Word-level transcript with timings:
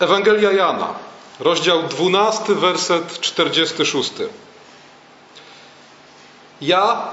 Ewangelia 0.00 0.52
Jana, 0.52 0.94
rozdział 1.40 1.82
12, 1.82 2.54
werset 2.54 3.20
46. 3.20 4.12
Ja 6.60 7.08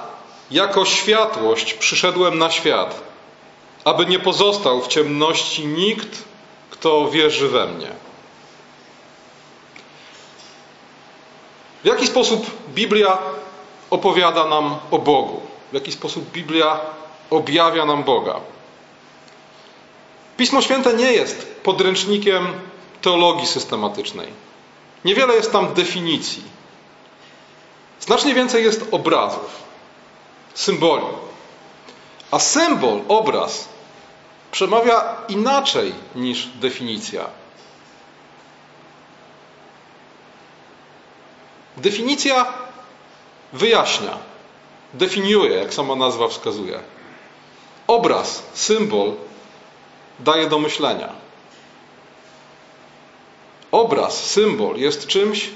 jako 0.52 0.86
światłość 0.86 1.74
przyszedłem 1.74 2.38
na 2.38 2.52
świat, 2.52 3.02
aby 3.84 4.06
nie 4.06 4.20
pozostał 4.20 4.82
w 4.82 4.88
ciemności 4.88 5.68
nikt, 5.68 6.24
kto 6.70 7.10
wierzy 7.10 7.50
we 7.50 7.68
mnie. 7.68 7.92
W 11.84 11.88
jaki 11.88 12.08
sposób 12.08 12.46
Biblia 12.74 13.18
opowiada 13.90 14.46
nam 14.48 14.76
o 14.92 15.00
Bogu? 15.00 15.42
W 15.72 15.74
jaki 15.74 15.92
sposób 15.92 16.32
Biblia 16.32 16.80
objawia 17.30 17.86
nam 17.86 18.04
Boga? 18.04 18.40
Pismo 20.38 20.62
Święte 20.62 20.94
nie 20.94 21.14
jest 21.14 21.56
podręcznikiem 21.64 22.48
teologii 23.02 23.48
systematycznej. 23.48 24.28
Niewiele 25.06 25.36
jest 25.36 25.52
tam 25.52 25.74
definicji. 25.74 26.44
Znacznie 28.00 28.34
więcej 28.34 28.64
jest 28.64 28.86
obrazów, 28.92 29.64
symboli. 30.54 31.06
A 32.32 32.40
symbol, 32.40 33.02
obraz 33.08 33.70
przemawia 34.52 35.16
inaczej 35.28 35.94
niż 36.16 36.48
definicja. 36.48 37.26
Definicja 41.78 42.46
wyjaśnia, 43.54 44.18
definiuje, 44.94 45.56
jak 45.56 45.74
sama 45.74 45.96
nazwa 45.96 46.28
wskazuje. 46.28 46.80
Obraz, 47.88 48.44
symbol 48.54 49.14
daje 50.20 50.50
do 50.50 50.60
myślenia. 50.60 51.25
Obraz, 53.76 54.24
symbol 54.24 54.78
jest 54.78 55.08
czymś, 55.08 55.50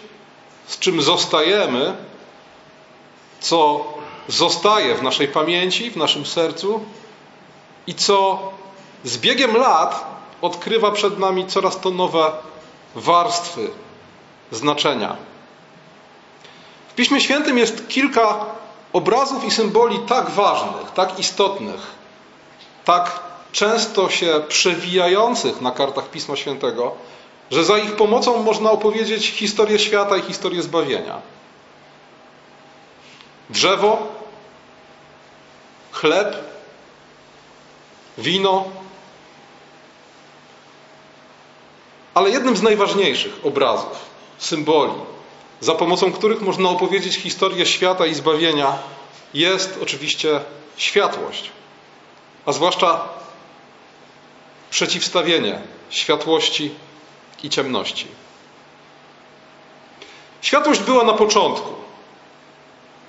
z 0.67 0.79
czym 0.79 1.01
zostajemy, 1.01 1.95
co 3.39 3.85
zostaje 4.27 4.95
w 4.95 5.03
naszej 5.03 5.27
pamięci, 5.27 5.91
w 5.91 5.95
naszym 5.95 6.25
sercu 6.25 6.81
i 7.87 7.95
co 7.95 8.39
z 9.03 9.17
biegiem 9.17 9.57
lat 9.57 10.05
odkrywa 10.41 10.91
przed 10.91 11.19
nami 11.19 11.47
coraz 11.47 11.79
to 11.79 11.89
nowe 11.89 12.31
warstwy, 12.95 13.69
znaczenia. 14.51 15.15
W 16.89 16.95
Piśmie 16.95 17.21
Świętym 17.21 17.57
jest 17.57 17.87
kilka 17.87 18.45
obrazów 18.93 19.45
i 19.45 19.51
symboli 19.51 19.99
tak 19.99 20.29
ważnych, 20.29 20.91
tak 20.95 21.19
istotnych, 21.19 21.81
tak 22.85 23.19
często 23.51 24.09
się 24.09 24.41
przewijających 24.47 25.61
na 25.61 25.71
kartach 25.71 26.09
Pisma 26.09 26.35
Świętego, 26.35 26.95
że 27.51 27.63
za 27.63 27.77
ich 27.77 27.95
pomocą 27.95 28.43
można 28.43 28.71
opowiedzieć 28.71 29.27
historię 29.27 29.79
świata 29.79 30.17
i 30.17 30.21
historię 30.21 30.61
zbawienia. 30.61 31.21
Drzewo, 33.49 34.07
chleb, 35.91 36.37
wino. 38.17 38.65
Ale 42.13 42.29
jednym 42.29 42.57
z 42.57 42.61
najważniejszych 42.61 43.45
obrazów, 43.45 44.05
symboli, 44.37 44.93
za 45.61 45.75
pomocą 45.75 46.11
których 46.11 46.41
można 46.41 46.69
opowiedzieć 46.69 47.15
historię 47.15 47.65
świata 47.65 48.05
i 48.05 48.13
zbawienia, 48.13 48.77
jest 49.33 49.79
oczywiście 49.81 50.39
światłość, 50.77 51.51
a 52.45 52.51
zwłaszcza 52.51 53.09
przeciwstawienie 54.69 55.61
światłości 55.89 56.71
i 57.43 57.49
ciemności. 57.49 58.07
Światłość 60.41 60.81
była 60.81 61.03
na 61.03 61.13
początku. 61.13 61.69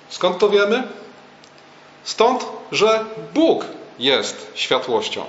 Skąd 0.09 0.37
to 0.37 0.49
wiemy? 0.49 0.83
Stąd, 2.03 2.45
że 2.71 3.05
Bóg 3.33 3.65
jest 3.99 4.51
światłością. 4.55 5.23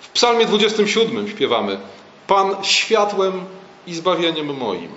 W 0.00 0.08
Psalmie 0.08 0.46
27 0.46 1.28
śpiewamy: 1.28 1.78
Pan 2.26 2.64
światłem 2.64 3.44
i 3.86 3.94
zbawieniem 3.94 4.56
moim. 4.56 4.92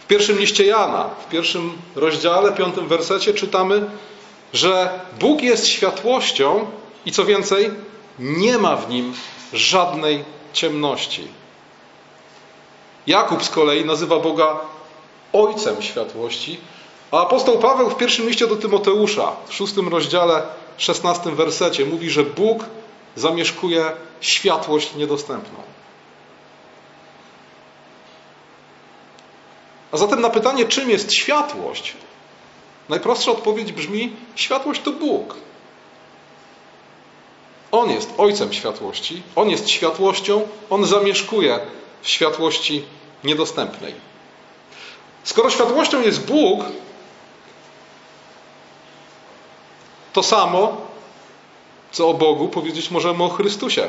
W 0.00 0.06
pierwszym 0.06 0.38
liście 0.38 0.66
Jana, 0.66 1.10
w 1.26 1.28
pierwszym 1.28 1.78
rozdziale, 1.94 2.52
piątym 2.52 2.88
wersecie 2.88 3.34
czytamy, 3.34 3.90
że 4.52 5.00
Bóg 5.20 5.42
jest 5.42 5.66
światłością 5.66 6.66
i 7.06 7.12
co 7.12 7.24
więcej, 7.24 7.70
nie 8.18 8.58
ma 8.58 8.76
w 8.76 8.90
nim 8.90 9.14
żadnej 9.52 10.24
ciemności. 10.56 11.28
Jakub 13.06 13.44
z 13.44 13.50
kolei 13.50 13.84
nazywa 13.84 14.18
Boga 14.18 14.60
Ojcem 15.32 15.82
światłości, 15.82 16.60
a 17.10 17.22
apostoł 17.22 17.58
Paweł 17.58 17.90
w 17.90 17.96
pierwszym 17.96 18.28
liście 18.28 18.46
do 18.46 18.56
Tymoteusza, 18.56 19.32
w 19.46 19.54
szóstym 19.54 19.88
rozdziale, 19.88 20.42
szesnastym 20.76 21.36
wersecie 21.36 21.84
mówi, 21.84 22.10
że 22.10 22.24
Bóg 22.24 22.64
zamieszkuje 23.16 23.92
światłość 24.20 24.94
niedostępną. 24.94 25.58
A 29.92 29.96
zatem 29.96 30.20
na 30.20 30.30
pytanie, 30.30 30.64
czym 30.64 30.90
jest 30.90 31.14
światłość, 31.14 31.94
najprostsza 32.88 33.30
odpowiedź 33.30 33.72
brzmi: 33.72 34.12
światłość 34.34 34.80
to 34.80 34.92
Bóg. 34.92 35.34
On 37.72 37.90
jest 37.90 38.10
ojcem 38.18 38.52
światłości, 38.52 39.22
on 39.36 39.50
jest 39.50 39.68
światłością, 39.68 40.48
on 40.70 40.84
zamieszkuje 40.86 41.60
w 42.02 42.08
światłości 42.08 42.84
niedostępnej. 43.24 43.94
Skoro 45.24 45.50
światłością 45.50 46.02
jest 46.02 46.26
Bóg, 46.26 46.64
to 50.12 50.22
samo, 50.22 50.76
co 51.92 52.08
o 52.08 52.14
Bogu 52.14 52.48
powiedzieć 52.48 52.90
możemy 52.90 53.24
o 53.24 53.28
Chrystusie. 53.28 53.88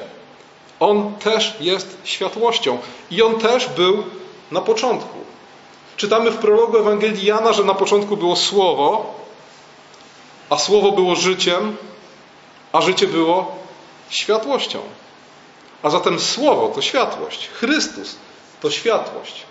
On 0.80 1.16
też 1.16 1.56
jest 1.60 1.98
światłością 2.04 2.78
i 3.12 3.22
on 3.22 3.40
też 3.40 3.70
był 3.70 4.04
na 4.52 4.62
początku. 4.62 5.18
Czytamy 5.98 6.32
w 6.32 6.38
prologu 6.38 6.78
Ewangelii 6.78 7.26
Jana, 7.26 7.54
że 7.54 7.64
na 7.64 7.74
początku 7.74 8.18
było 8.18 8.36
Słowo, 8.36 9.16
a 10.50 10.58
Słowo 10.58 10.92
było 10.92 11.16
życiem, 11.16 11.78
a 12.72 12.82
życie 12.82 13.08
było 13.08 13.56
światłością. 14.10 14.80
A 15.84 15.90
zatem 15.90 16.20
Słowo 16.20 16.70
to 16.76 16.82
światłość, 16.82 17.50
Chrystus 17.50 18.16
to 18.62 18.72
światłość. 18.72 19.44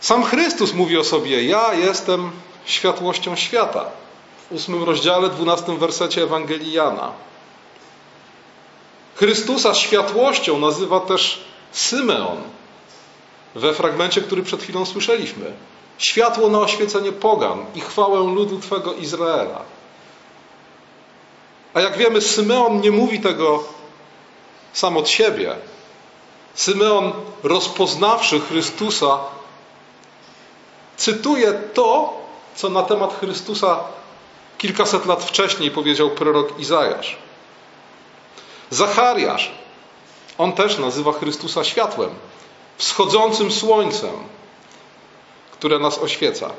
Sam 0.00 0.24
Chrystus 0.24 0.74
mówi 0.74 0.98
o 0.98 1.04
sobie: 1.04 1.44
Ja 1.44 1.74
jestem 1.74 2.30
światłością 2.64 3.36
świata. 3.36 3.84
W 4.50 4.52
ósmym 4.52 4.84
rozdziale, 4.84 5.28
dwunastym 5.28 5.78
wersecie 5.78 6.22
Ewangelii 6.22 6.72
Jana. 6.72 7.12
Chrystusa 9.14 9.74
światłością 9.74 10.58
nazywa 10.58 11.00
też 11.00 11.44
Symeon 11.72 12.42
we 13.54 13.74
fragmencie, 13.74 14.20
który 14.20 14.42
przed 14.42 14.62
chwilą 14.62 14.86
słyszeliśmy. 14.86 15.52
Światło 15.98 16.48
na 16.48 16.58
oświecenie 16.58 17.12
pogan 17.12 17.64
i 17.74 17.80
chwałę 17.80 18.18
ludu 18.34 18.58
Twego 18.58 18.94
Izraela. 18.94 19.62
A 21.74 21.80
jak 21.80 21.96
wiemy, 21.96 22.20
Symeon 22.20 22.80
nie 22.80 22.90
mówi 22.90 23.20
tego 23.20 23.64
sam 24.72 24.96
od 24.96 25.08
siebie. 25.08 25.56
Symeon, 26.54 27.12
rozpoznawszy 27.42 28.40
Chrystusa, 28.40 29.18
cytuje 30.96 31.52
to, 31.52 32.20
co 32.54 32.68
na 32.68 32.82
temat 32.82 33.18
Chrystusa 33.20 33.80
kilkaset 34.58 35.06
lat 35.06 35.24
wcześniej 35.24 35.70
powiedział 35.70 36.10
prorok 36.10 36.58
Izajasz. 36.58 37.16
Zachariasz, 38.70 39.50
on 40.38 40.52
też 40.52 40.78
nazywa 40.78 41.12
Chrystusa 41.12 41.64
światłem, 41.64 42.10
wschodzącym 42.76 43.52
słońcem, 43.52 44.14
które 45.52 45.78
nas 45.78 45.98
oświeca. 45.98 46.50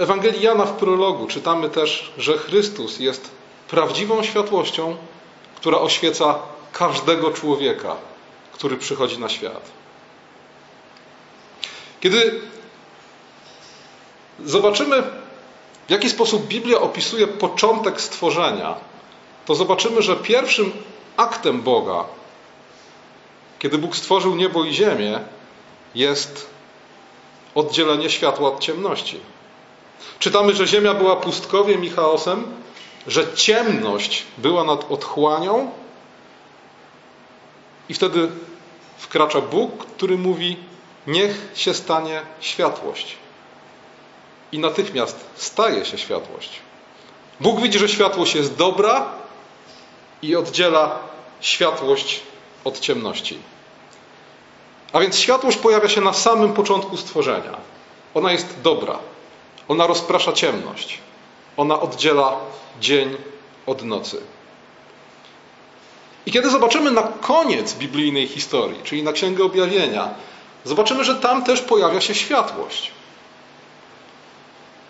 Ewangelii 0.00 0.42
Jana 0.42 0.64
w 0.64 0.76
prologu 0.76 1.26
czytamy 1.26 1.68
też, 1.68 2.12
że 2.18 2.38
Chrystus 2.38 2.98
jest 2.98 3.30
prawdziwą 3.68 4.22
światłością, 4.22 4.96
która 5.56 5.78
oświeca 5.78 6.38
każdego 6.72 7.30
człowieka, 7.30 7.96
który 8.52 8.76
przychodzi 8.76 9.18
na 9.18 9.28
świat. 9.28 9.62
Kiedy 12.00 12.40
zobaczymy, 14.44 15.02
w 15.88 15.90
jaki 15.90 16.10
sposób 16.10 16.46
Biblia 16.46 16.80
opisuje 16.80 17.26
początek 17.26 18.00
stworzenia, 18.00 18.74
to 19.46 19.54
zobaczymy, 19.54 20.02
że 20.02 20.16
pierwszym 20.16 20.72
aktem 21.16 21.62
Boga, 21.62 22.04
kiedy 23.58 23.78
Bóg 23.78 23.96
stworzył 23.96 24.36
niebo 24.36 24.64
i 24.64 24.74
ziemię, 24.74 25.20
jest 25.94 26.50
oddzielenie 27.54 28.10
światła 28.10 28.48
od 28.48 28.60
ciemności. 28.60 29.20
Czytamy, 30.18 30.54
że 30.54 30.66
ziemia 30.66 30.94
była 30.94 31.16
pustkowiem 31.16 31.84
i 31.84 31.90
chaosem, 31.90 32.44
że 33.06 33.32
ciemność 33.34 34.24
była 34.38 34.64
nad 34.64 34.90
otchłanią, 34.90 35.70
i 37.90 37.94
wtedy 37.94 38.28
wkracza 38.98 39.40
Bóg, 39.40 39.86
który 39.86 40.18
mówi: 40.18 40.56
Niech 41.06 41.48
się 41.54 41.74
stanie 41.74 42.22
światłość. 42.40 43.16
I 44.52 44.58
natychmiast 44.58 45.16
staje 45.34 45.84
się 45.84 45.98
światłość. 45.98 46.50
Bóg 47.40 47.60
widzi, 47.60 47.78
że 47.78 47.88
światłość 47.88 48.34
jest 48.34 48.56
dobra 48.56 49.12
i 50.22 50.36
oddziela 50.36 50.98
światłość 51.40 52.20
od 52.64 52.80
ciemności. 52.80 53.38
A 54.92 55.00
więc 55.00 55.18
światłość 55.18 55.56
pojawia 55.58 55.88
się 55.88 56.00
na 56.00 56.12
samym 56.12 56.52
początku 56.52 56.96
stworzenia. 56.96 57.56
Ona 58.14 58.32
jest 58.32 58.60
dobra. 58.62 58.98
Ona 59.70 59.86
rozprasza 59.86 60.32
ciemność. 60.32 60.98
Ona 61.56 61.80
oddziela 61.80 62.36
dzień 62.80 63.16
od 63.66 63.82
nocy. 63.82 64.20
I 66.26 66.32
kiedy 66.32 66.50
zobaczymy 66.50 66.90
na 66.90 67.02
koniec 67.02 67.74
biblijnej 67.74 68.26
historii, 68.26 68.80
czyli 68.84 69.02
na 69.02 69.12
Księgę 69.12 69.44
Objawienia, 69.44 70.08
zobaczymy, 70.64 71.04
że 71.04 71.14
tam 71.14 71.44
też 71.44 71.60
pojawia 71.60 72.00
się 72.00 72.14
światłość. 72.14 72.90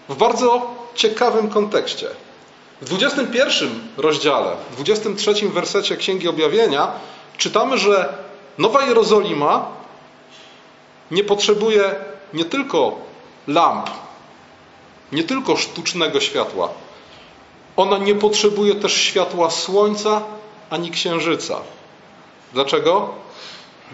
W 0.09 0.17
bardzo 0.17 0.75
ciekawym 0.95 1.51
kontekście. 1.51 2.09
W 2.81 2.85
21 2.85 3.89
rozdziale, 3.97 4.57
w 4.71 4.75
23 4.75 5.49
wersecie 5.49 5.97
Księgi 5.97 6.29
Objawienia 6.29 6.93
czytamy, 7.37 7.79
że 7.79 8.15
Nowa 8.59 8.85
Jerozolima 8.87 9.67
nie 11.11 11.25
potrzebuje 11.25 11.95
nie 12.33 12.45
tylko 12.45 12.99
lamp, 13.49 13.91
nie 15.13 15.25
tylko 15.25 15.57
sztucznego 15.57 16.21
światła. 16.21 16.69
Ona 17.77 17.99
nie 17.99 18.15
potrzebuje 18.15 18.75
też 18.75 18.95
światła 18.95 19.51
słońca 19.51 20.23
ani 20.71 20.91
księżyca. 20.91 21.61
Dlaczego? 22.53 23.09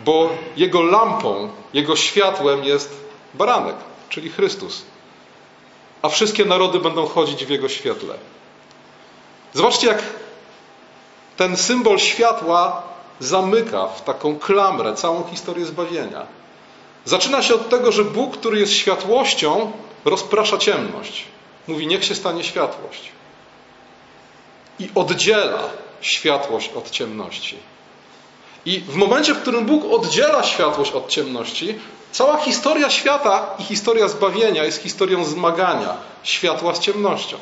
Bo 0.04 0.30
jego 0.56 0.82
lampą, 0.82 1.48
jego 1.72 1.96
światłem 1.96 2.64
jest 2.64 3.00
baranek, 3.34 3.76
czyli 4.08 4.30
Chrystus. 4.30 4.82
A 6.02 6.08
wszystkie 6.08 6.44
narody 6.44 6.80
będą 6.80 7.06
chodzić 7.06 7.44
w 7.44 7.50
jego 7.50 7.69
świetle. 7.69 8.14
Zobaczcie, 9.54 9.86
jak 9.86 10.02
ten 11.36 11.56
symbol 11.56 11.98
światła 11.98 12.82
zamyka 13.20 13.86
w 13.86 14.04
taką 14.04 14.38
klamrę 14.38 14.94
całą 14.94 15.24
historię 15.30 15.64
zbawienia. 15.64 16.26
Zaczyna 17.04 17.42
się 17.42 17.54
od 17.54 17.69
tego, 17.69 17.92
że 17.92 18.04
Bóg, 18.04 18.36
który 18.36 18.60
jest 18.60 18.72
światłością, 18.72 19.72
rozprasza 20.06 20.58
ciemność. 20.58 21.25
Mówi: 21.69 21.87
Niech 21.87 22.05
się 22.05 22.14
stanie 22.14 22.44
światłość. 22.44 23.12
I 24.79 24.91
oddziela 24.94 25.69
światłość 26.00 26.70
od 26.75 26.91
ciemności. 26.91 27.56
I 28.64 28.81
w 28.81 28.94
momencie, 28.94 29.35
w 29.35 29.43
którym 29.43 29.67
Bóg 29.67 29.85
oddziela 29.93 30.43
światłość 30.43 30.93
od 30.93 31.08
ciemności, 31.08 31.79
cała 32.12 32.38
historia 32.38 32.91
świata 32.91 33.55
i 33.58 33.62
historia 33.62 34.08
zbawienia 34.08 34.64
jest 34.64 34.82
historią 34.82 35.25
zmagania 35.25 35.97
światła 36.23 36.75
z 36.75 36.79
ciemnością. 36.79 37.37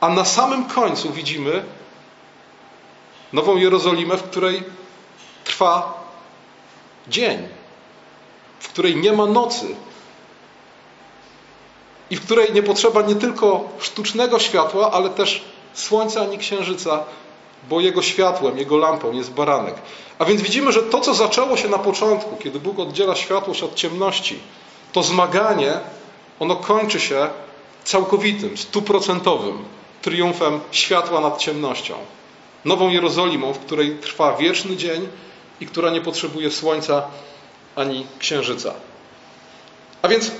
A 0.00 0.08
na 0.08 0.24
samym 0.24 0.64
końcu 0.64 1.12
widzimy 1.12 1.64
Nową 3.32 3.56
Jerozolimę, 3.56 4.16
w 4.16 4.22
której 4.22 4.62
trwa 5.44 6.04
dzień, 7.08 7.48
w 8.60 8.68
której 8.68 8.96
nie 8.96 9.12
ma 9.12 9.26
nocy 9.26 9.66
i 12.10 12.16
w 12.16 12.24
której 12.24 12.52
nie 12.52 12.62
potrzeba 12.62 13.02
nie 13.02 13.14
tylko 13.14 13.68
sztucznego 13.78 14.38
światła, 14.38 14.90
ale 14.90 15.10
też 15.10 15.44
słońca 15.74 16.22
ani 16.22 16.38
księżyca, 16.38 17.04
bo 17.68 17.80
jego 17.80 18.02
światłem, 18.02 18.58
jego 18.58 18.76
lampą 18.76 19.12
jest 19.12 19.30
baranek. 19.30 19.74
A 20.18 20.24
więc 20.24 20.42
widzimy, 20.42 20.72
że 20.72 20.82
to, 20.82 21.00
co 21.00 21.14
zaczęło 21.14 21.56
się 21.56 21.68
na 21.68 21.78
początku, 21.78 22.36
kiedy 22.36 22.60
Bóg 22.60 22.78
oddziela 22.78 23.14
światłość 23.14 23.62
od 23.62 23.74
ciemności, 23.74 24.38
to 24.92 25.02
zmaganie, 25.02 25.80
ono 26.40 26.56
kończy 26.56 27.00
się 27.00 27.28
całkowitym, 27.84 28.56
stuprocentowym 28.56 29.64
triumfem 30.02 30.60
światła 30.70 31.20
nad 31.20 31.38
ciemnością. 31.38 31.94
Nową 32.64 32.88
Jerozolimą, 32.88 33.52
w 33.52 33.58
której 33.58 33.98
trwa 33.98 34.36
wieczny 34.36 34.76
dzień 34.76 35.08
i 35.60 35.66
która 35.66 35.90
nie 35.90 36.00
potrzebuje 36.00 36.50
słońca 36.50 37.02
ani 37.76 38.06
księżyca. 38.18 38.74
A 40.02 40.08
więc 40.08 40.30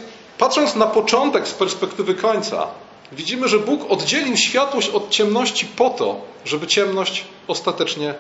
patrząc 0.41 0.75
na 0.75 0.87
początek 0.87 1.49
z 1.49 1.55
perspektywy 1.55 2.15
końca, 2.15 2.67
widzimy, 3.13 3.49
że 3.49 3.59
Bóg 3.59 3.91
oddzielił 3.91 4.37
światłość 4.37 4.89
od 4.89 5.11
ciemności 5.11 5.67
po 5.67 5.91
to, 5.91 6.21
żeby 6.45 6.67
ciemność 6.67 7.25
ostatecznie 7.47 8.15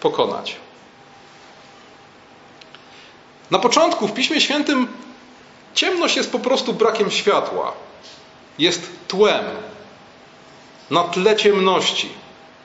pokonać. 0.00 0.56
Na 3.50 3.58
początku 3.58 4.08
w 4.08 4.12
Piśmie 4.12 4.40
Świętym 4.40 4.88
ciemność 5.74 6.16
jest 6.16 6.32
po 6.32 6.38
prostu 6.38 6.72
brakiem 6.72 7.10
światła. 7.10 7.72
Jest 8.58 8.82
tłem. 9.08 9.44
Na 10.90 11.04
tle 11.04 11.36
ciemności 11.36 12.08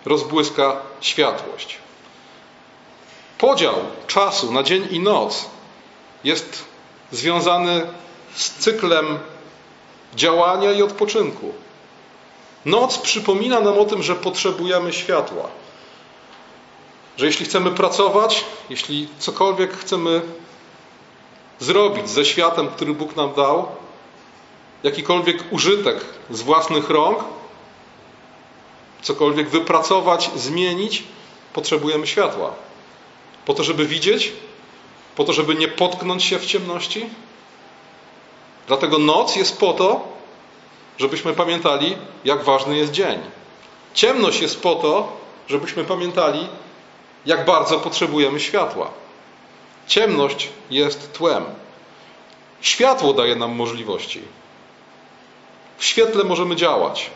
rozbłyska 0.05 0.75
światłość. 1.01 1.77
Podział 3.37 3.75
czasu 4.07 4.51
na 4.51 4.63
dzień 4.63 4.87
i 4.91 4.99
noc 4.99 5.45
jest 6.23 6.65
związany 7.11 7.87
z 8.35 8.49
cyklem 8.49 9.19
działania 10.15 10.71
i 10.71 10.81
odpoczynku. 10.81 11.53
Noc 12.65 12.97
przypomina 12.97 13.59
nam 13.59 13.79
o 13.79 13.85
tym, 13.85 14.03
że 14.03 14.15
potrzebujemy 14.15 14.93
światła. 14.93 15.49
Że 17.17 17.25
jeśli 17.25 17.45
chcemy 17.45 17.71
pracować, 17.71 18.45
jeśli 18.69 19.07
cokolwiek 19.19 19.77
chcemy 19.77 20.21
zrobić 21.59 22.09
ze 22.09 22.25
światem, 22.25 22.67
który 22.67 22.93
Bóg 22.93 23.15
nam 23.15 23.33
dał, 23.33 23.67
jakikolwiek 24.83 25.43
użytek 25.51 26.05
z 26.29 26.41
własnych 26.41 26.89
rąk, 26.89 27.23
cokolwiek 29.01 29.49
wypracować, 29.49 30.31
zmienić, 30.35 31.03
potrzebujemy 31.53 32.07
światła. 32.07 32.53
Po 33.45 33.53
to, 33.53 33.63
żeby 33.63 33.85
widzieć, 33.85 34.31
po 35.15 35.23
to, 35.23 35.33
żeby 35.33 35.55
nie 35.55 35.67
potknąć 35.67 36.23
się 36.23 36.39
w 36.39 36.45
ciemności. 36.45 37.09
Dlatego 38.67 38.97
noc 38.97 39.35
jest 39.35 39.57
po 39.59 39.73
to, 39.73 40.07
żebyśmy 40.97 41.33
pamiętali, 41.33 41.97
jak 42.25 42.43
ważny 42.43 42.77
jest 42.77 42.91
dzień. 42.91 43.19
Ciemność 43.93 44.41
jest 44.41 44.61
po 44.61 44.75
to, 44.75 45.17
żebyśmy 45.47 45.83
pamiętali, 45.83 46.47
jak 47.25 47.45
bardzo 47.45 47.79
potrzebujemy 47.79 48.39
światła. 48.39 48.89
Ciemność 49.87 50.49
jest 50.69 51.13
tłem. 51.13 51.45
Światło 52.61 53.13
daje 53.13 53.35
nam 53.35 53.51
możliwości. 53.51 54.21
W 55.77 55.85
świetle 55.85 56.23
możemy 56.23 56.55
działać. 56.55 57.09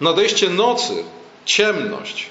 Nadejście 0.00 0.50
nocy, 0.50 1.04
ciemność 1.44 2.26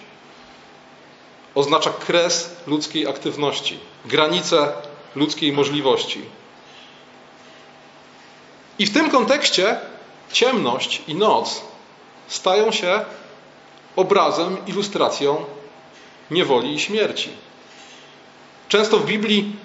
oznacza 1.55 1.89
kres 1.89 2.55
ludzkiej 2.67 3.07
aktywności, 3.07 3.79
granice 4.05 4.71
ludzkiej 5.15 5.51
możliwości. 5.53 6.21
I 8.79 8.85
w 8.85 8.93
tym 8.93 9.09
kontekście 9.09 9.79
ciemność 10.31 11.01
i 11.07 11.15
noc 11.15 11.61
stają 12.27 12.71
się 12.71 13.05
obrazem, 13.95 14.57
ilustracją 14.67 15.45
niewoli 16.31 16.73
i 16.73 16.79
śmierci. 16.79 17.29
Często 18.69 18.97
w 18.97 19.05
Biblii 19.05 19.55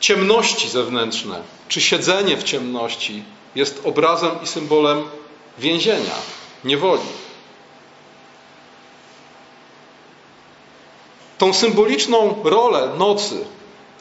ciemności 0.00 0.68
zewnętrzne, 0.68 1.42
czy 1.68 1.80
siedzenie 1.80 2.36
w 2.36 2.44
ciemności 2.44 3.24
jest 3.54 3.80
obrazem 3.84 4.30
i 4.42 4.46
symbolem 4.46 5.04
więzienia, 5.58 6.14
niewoli. 6.64 7.08
Tą 11.38 11.54
symboliczną 11.54 12.42
rolę 12.44 12.92
nocy 12.98 13.44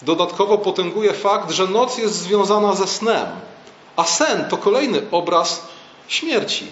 dodatkowo 0.01 0.57
potęguje 0.57 1.13
fakt, 1.13 1.51
że 1.51 1.67
noc 1.67 1.97
jest 1.97 2.15
związana 2.15 2.75
ze 2.75 2.87
snem, 2.87 3.27
a 3.97 4.03
sen 4.03 4.49
to 4.49 4.57
kolejny 4.57 5.01
obraz 5.11 5.67
śmierci. 6.07 6.67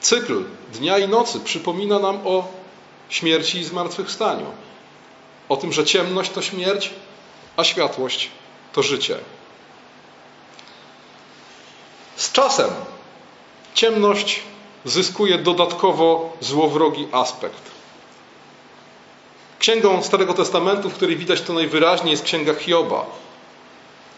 Cykl 0.00 0.44
dnia 0.72 0.98
i 0.98 1.08
nocy 1.08 1.40
przypomina 1.40 1.98
nam 1.98 2.26
o 2.26 2.48
śmierci 3.08 3.58
i 3.58 3.64
zmartwychwstaniu. 3.64 4.46
O 5.48 5.56
tym, 5.56 5.72
że 5.72 5.84
ciemność 5.84 6.30
to 6.30 6.42
śmierć, 6.42 6.90
a 7.56 7.64
światłość 7.64 8.30
to 8.72 8.82
życie. 8.82 9.18
Z 12.16 12.32
czasem 12.32 12.70
ciemność 13.74 14.40
zyskuje 14.84 15.38
dodatkowo 15.38 16.36
złowrogi 16.40 17.08
aspekt. 17.12 17.62
Księgą 19.58 20.02
Starego 20.02 20.34
Testamentu, 20.34 20.90
w 20.90 20.94
której 20.94 21.16
widać 21.16 21.40
to 21.40 21.52
najwyraźniej, 21.52 22.10
jest 22.10 22.24
księga 22.24 22.54
Hioba. 22.54 23.06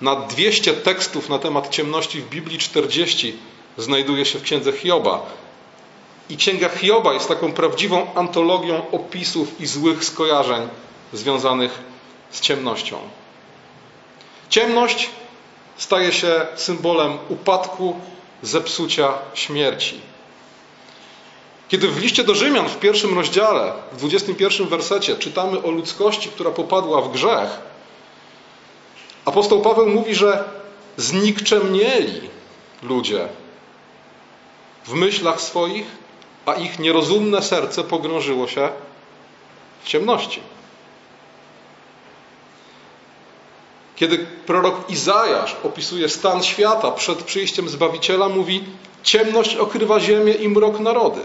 Na 0.01 0.17
200 0.17 0.73
tekstów 0.73 1.29
na 1.29 1.39
temat 1.39 1.69
ciemności 1.69 2.21
w 2.21 2.29
Biblii 2.29 2.59
40 2.59 3.37
znajduje 3.77 4.25
się 4.25 4.39
w 4.39 4.43
księdze 4.43 4.73
Hioba. 4.73 5.27
I 6.31 6.37
księga 6.37 6.69
Hioba 6.69 7.13
jest 7.13 7.29
taką 7.29 7.53
prawdziwą 7.53 8.15
antologią 8.15 8.91
opisów 8.91 9.61
i 9.61 9.67
złych 9.67 10.05
skojarzeń 10.05 10.69
związanych 11.13 11.79
z 12.31 12.41
ciemnością. 12.41 12.99
Ciemność 14.51 15.11
staje 15.77 16.13
się 16.13 16.47
symbolem 16.57 17.19
upadku, 17.29 17.97
zepsucia, 18.43 19.15
śmierci. 19.35 20.01
Kiedy 21.69 21.89
w 21.89 22.03
liście 22.03 22.25
do 22.25 22.35
Rzymian 22.35 22.69
w 22.69 22.79
pierwszym 22.79 23.15
rozdziale, 23.15 23.73
w 23.93 23.97
21 23.97 24.69
wersecie 24.69 25.17
czytamy 25.17 25.63
o 25.63 25.71
ludzkości, 25.71 26.29
która 26.29 26.51
popadła 26.51 27.03
w 27.03 27.13
grzech, 27.13 27.49
apostoł 29.29 29.63
Paweł 29.63 29.87
mówi, 29.87 30.15
że 30.15 30.45
znikczemnieli 30.97 32.31
ludzie 32.83 33.29
w 34.85 34.93
myślach 34.93 35.41
swoich, 35.41 35.87
a 36.47 36.55
ich 36.55 36.79
nierozumne 36.79 37.43
serce 37.43 37.85
pogrążyło 37.85 38.49
się 38.49 38.69
w 39.83 39.89
ciemności. 39.89 40.41
Kiedy 43.97 44.19
prorok 44.19 44.91
Izajasz 44.91 45.57
opisuje 45.65 46.09
stan 46.09 46.43
świata 46.43 46.91
przed 46.91 47.23
przyjściem 47.23 47.69
Zbawiciela, 47.69 48.29
mówi: 48.29 48.65
Ciemność 49.03 49.57
okrywa 49.57 50.01
ziemię 50.01 50.33
i 50.33 50.49
mrok 50.49 50.81
narody. 50.81 51.21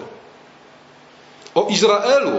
O 1.55 1.67
Izraelu 1.69 2.31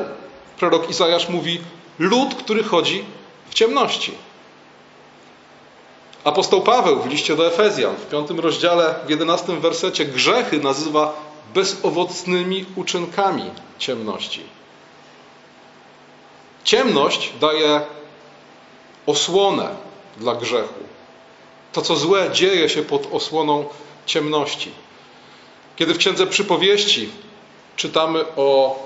prorok 0.58 0.90
Izajasz 0.90 1.28
mówi: 1.28 1.60
lud, 1.98 2.34
który 2.34 2.64
chodzi 2.64 3.04
w 3.50 3.54
ciemności. 3.54 4.14
Apostoł 6.24 6.62
Paweł 6.62 7.00
w 7.00 7.06
liście 7.06 7.36
do 7.36 7.46
Efezjan 7.46 7.96
w 7.96 8.06
piątym 8.06 8.40
rozdziale, 8.40 8.94
w 9.06 9.10
jedenastym 9.10 9.60
wersecie 9.60 10.04
grzechy 10.04 10.60
nazywa 10.60 11.16
bezowocnymi 11.54 12.64
uczynkami 12.76 13.50
ciemności. 13.78 14.42
Ciemność 16.64 17.32
daje 17.40 17.80
osłonę 19.06 19.76
dla 20.16 20.34
grzechu. 20.34 20.84
To, 21.72 21.82
co 21.82 21.96
złe, 21.96 22.30
dzieje 22.32 22.68
się 22.68 22.82
pod 22.82 23.12
osłoną 23.12 23.64
ciemności. 24.06 24.70
Kiedy 25.76 25.94
w 25.94 25.98
Księdze 25.98 26.26
Przypowieści 26.26 27.10
czytamy 27.76 28.24
o 28.36 28.78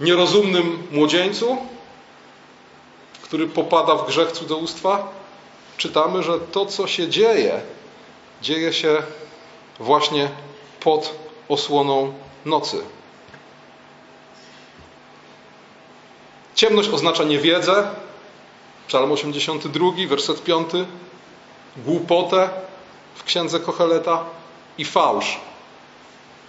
nierozumnym 0.00 0.86
młodzieńcu, 0.90 1.56
który 3.22 3.46
popada 3.46 3.94
w 3.94 4.06
grzech 4.06 4.32
cudzołóstwa, 4.32 5.17
czytamy, 5.78 6.22
że 6.22 6.40
to, 6.40 6.66
co 6.66 6.86
się 6.86 7.08
dzieje, 7.08 7.60
dzieje 8.42 8.72
się 8.72 9.02
właśnie 9.80 10.28
pod 10.80 11.14
osłoną 11.48 12.12
nocy. 12.44 12.82
Ciemność 16.54 16.88
oznacza 16.88 17.24
niewiedzę. 17.24 17.90
Psalm 18.88 19.12
82, 19.12 19.90
werset 20.08 20.44
5. 20.44 20.68
Głupotę 21.76 22.50
w 23.14 23.24
księdze 23.24 23.60
Kocheleta 23.60 24.24
i 24.78 24.84
fałsz 24.84 25.40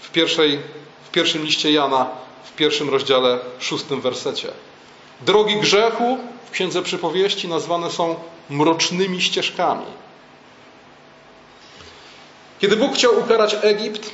w, 0.02 0.12
pierwszej, 0.12 0.60
w 1.04 1.12
pierwszym 1.12 1.44
liście 1.44 1.72
Jana, 1.72 2.08
w 2.44 2.52
pierwszym 2.56 2.90
rozdziale, 2.90 3.40
szóstym 3.60 4.02
wersecie. 4.02 4.52
Drogi 5.22 5.56
grzechu 5.56 6.18
w 6.46 6.52
księdze 6.52 6.82
przypowieści 6.82 7.48
nazwane 7.48 7.92
są 7.92 8.16
mrocznymi 8.50 9.22
ścieżkami. 9.22 9.86
Kiedy 12.60 12.76
Bóg 12.76 12.96
chciał 12.96 13.20
ukarać 13.20 13.56
Egipt, 13.62 14.12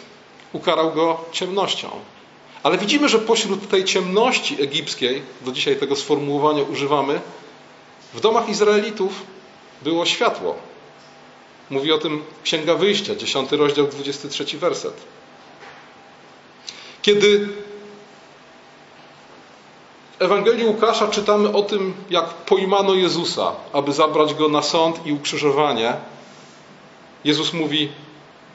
ukarał 0.53 0.93
go 0.93 1.25
ciemnością. 1.31 1.89
Ale 2.63 2.77
widzimy, 2.77 3.09
że 3.09 3.19
pośród 3.19 3.69
tej 3.69 3.83
ciemności 3.83 4.61
egipskiej, 4.63 5.21
do 5.41 5.51
dzisiaj 5.51 5.75
tego 5.75 5.95
sformułowania 5.95 6.63
używamy, 6.63 7.21
w 8.13 8.19
domach 8.19 8.49
Izraelitów 8.49 9.23
było 9.81 10.05
światło. 10.05 10.55
Mówi 11.69 11.91
o 11.91 11.97
tym 11.97 12.23
Księga 12.43 12.75
Wyjścia, 12.75 13.15
10 13.15 13.51
rozdział, 13.51 13.87
23 13.87 14.57
werset. 14.57 14.93
Kiedy 17.01 17.49
Ewangelii 20.19 20.65
Łukasza 20.65 21.07
czytamy 21.07 21.53
o 21.53 21.61
tym, 21.61 21.93
jak 22.09 22.25
pojmano 22.25 22.93
Jezusa, 22.93 23.51
aby 23.73 23.93
zabrać 23.93 24.33
go 24.33 24.49
na 24.49 24.61
sąd 24.61 25.07
i 25.07 25.11
ukrzyżowanie. 25.11 25.93
Jezus 27.23 27.53
mówi, 27.53 27.89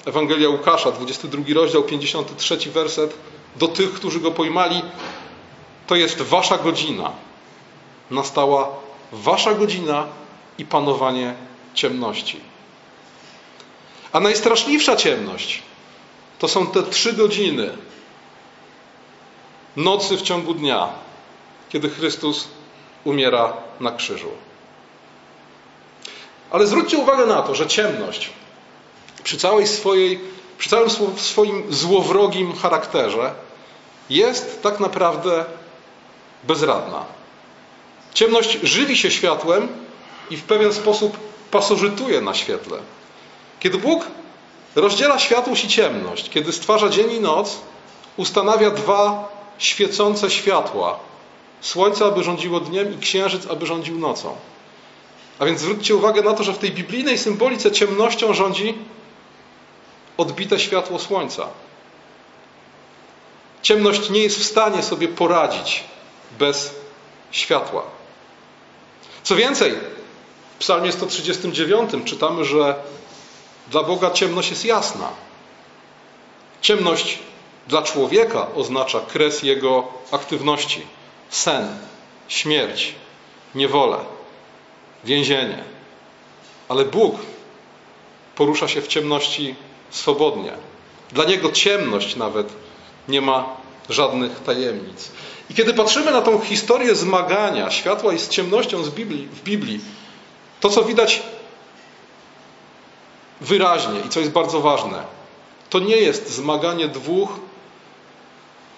Ewangelia 0.06 0.48
Łukasza, 0.48 0.92
22 0.92 1.54
rozdział, 1.54 1.82
53 1.82 2.56
werset, 2.70 3.14
do 3.56 3.68
tych, 3.68 3.92
którzy 3.92 4.20
go 4.20 4.30
pojmali, 4.30 4.82
to 5.86 5.96
jest 5.96 6.22
wasza 6.22 6.58
godzina. 6.58 7.12
Nastała 8.10 8.68
wasza 9.12 9.54
godzina 9.54 10.06
i 10.58 10.64
panowanie 10.64 11.34
ciemności. 11.74 12.40
A 14.12 14.20
najstraszliwsza 14.20 14.96
ciemność 14.96 15.62
to 16.38 16.48
są 16.48 16.66
te 16.66 16.82
trzy 16.82 17.12
godziny 17.12 17.70
nocy 19.76 20.16
w 20.16 20.22
ciągu 20.22 20.54
dnia, 20.54 20.88
kiedy 21.70 21.90
Chrystus 21.90 22.48
umiera 23.04 23.52
na 23.80 23.92
krzyżu. 23.92 24.30
Ale 26.50 26.66
zwróćcie 26.66 26.98
uwagę 26.98 27.26
na 27.26 27.42
to, 27.42 27.54
że 27.54 27.66
ciemność 27.66 28.30
przy 29.22 29.36
całej 29.38 29.66
swojej, 29.66 30.20
przy 30.58 30.70
całym 30.70 30.90
swoim 31.16 31.74
złowrogim 31.74 32.56
charakterze 32.56 33.34
jest 34.10 34.62
tak 34.62 34.80
naprawdę 34.80 35.44
bezradna. 36.44 37.04
Ciemność 38.14 38.58
żywi 38.62 38.96
się 38.96 39.10
światłem 39.10 39.68
i 40.30 40.36
w 40.36 40.42
pewien 40.42 40.72
sposób 40.72 41.16
pasożytuje 41.50 42.20
na 42.20 42.34
świetle. 42.34 42.78
Kiedy 43.60 43.78
Bóg 43.78 44.06
rozdziela 44.74 45.18
światłość 45.18 45.64
i 45.64 45.68
ciemność, 45.68 46.30
kiedy 46.30 46.52
stwarza 46.52 46.88
dzień 46.88 47.10
i 47.12 47.20
noc, 47.20 47.60
ustanawia 48.16 48.70
dwa 48.70 49.28
świecące 49.58 50.30
światła, 50.30 50.98
Słońce, 51.60 52.04
aby 52.04 52.22
rządziło 52.22 52.60
dniem 52.60 52.94
i 52.94 52.98
księżyc, 52.98 53.46
aby 53.46 53.66
rządził 53.66 53.98
nocą. 53.98 54.36
A 55.38 55.44
więc 55.44 55.60
zwróćcie 55.60 55.94
uwagę 55.94 56.22
na 56.22 56.34
to, 56.34 56.44
że 56.44 56.52
w 56.52 56.58
tej 56.58 56.70
biblijnej 56.70 57.18
symbolice 57.18 57.70
ciemnością 57.70 58.34
rządzi 58.34 58.74
odbite 60.16 60.58
światło 60.58 60.98
słońca. 60.98 61.46
Ciemność 63.62 64.10
nie 64.10 64.22
jest 64.22 64.38
w 64.38 64.44
stanie 64.44 64.82
sobie 64.82 65.08
poradzić 65.08 65.84
bez 66.38 66.74
światła. 67.30 67.82
Co 69.22 69.36
więcej, 69.36 69.72
w 70.56 70.58
Psalmie 70.58 70.92
139 70.92 71.90
czytamy, 72.04 72.44
że 72.44 72.74
dla 73.70 73.82
Boga 73.82 74.10
ciemność 74.10 74.50
jest 74.50 74.64
jasna. 74.64 75.08
Ciemność 76.60 77.18
dla 77.68 77.82
człowieka 77.82 78.46
oznacza 78.54 79.00
kres 79.00 79.42
jego 79.42 79.88
aktywności 80.10 80.86
sen, 81.30 81.68
śmierć, 82.28 82.94
niewolę, 83.54 83.98
więzienie. 85.04 85.64
Ale 86.68 86.84
Bóg 86.84 87.16
porusza 88.34 88.68
się 88.68 88.80
w 88.82 88.88
ciemności 88.88 89.54
swobodnie. 89.90 90.52
Dla 91.12 91.24
Niego 91.24 91.52
ciemność 91.52 92.16
nawet 92.16 92.52
nie 93.08 93.20
ma 93.20 93.56
żadnych 93.88 94.40
tajemnic. 94.40 95.10
I 95.50 95.54
kiedy 95.54 95.74
patrzymy 95.74 96.10
na 96.10 96.22
tą 96.22 96.40
historię 96.40 96.94
zmagania 96.94 97.70
światła 97.70 98.12
i 98.12 98.18
z 98.18 98.28
ciemnością 98.28 98.82
z 98.82 98.90
Biblii, 98.90 99.26
w 99.26 99.42
Biblii, 99.42 99.80
to 100.60 100.70
co 100.70 100.82
widać 100.82 101.22
wyraźnie 103.40 104.00
i 104.06 104.08
co 104.08 104.20
jest 104.20 104.32
bardzo 104.32 104.60
ważne, 104.60 105.02
to 105.70 105.78
nie 105.78 105.96
jest 105.96 106.30
zmaganie 106.30 106.88
dwóch 106.88 107.30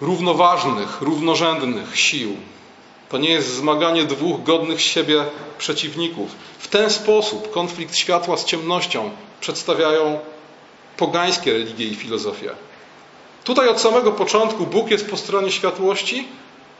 równoważnych, 0.03 1.01
równorzędnych 1.01 1.99
sił. 1.99 2.37
To 3.09 3.17
nie 3.17 3.29
jest 3.29 3.55
zmaganie 3.55 4.03
dwóch 4.03 4.43
godnych 4.43 4.81
siebie 4.81 5.25
przeciwników. 5.57 6.31
W 6.59 6.67
ten 6.67 6.89
sposób 6.89 7.51
konflikt 7.51 7.95
światła 7.95 8.37
z 8.37 8.45
ciemnością 8.45 9.09
przedstawiają 9.41 10.19
pogańskie 10.97 11.53
religie 11.53 11.87
i 11.87 11.95
filozofie. 11.95 12.51
Tutaj 13.43 13.67
od 13.69 13.81
samego 13.81 14.11
początku 14.11 14.65
Bóg 14.65 14.91
jest 14.91 15.09
po 15.09 15.17
stronie 15.17 15.51
światłości 15.51 16.27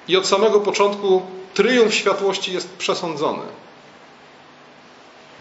i 0.08 0.18
od 0.18 0.28
samego 0.28 0.60
początku 0.60 1.22
tryumf 1.54 1.96
światłości 1.96 2.54
jest 2.54 2.70
przesądzony. 2.70 3.44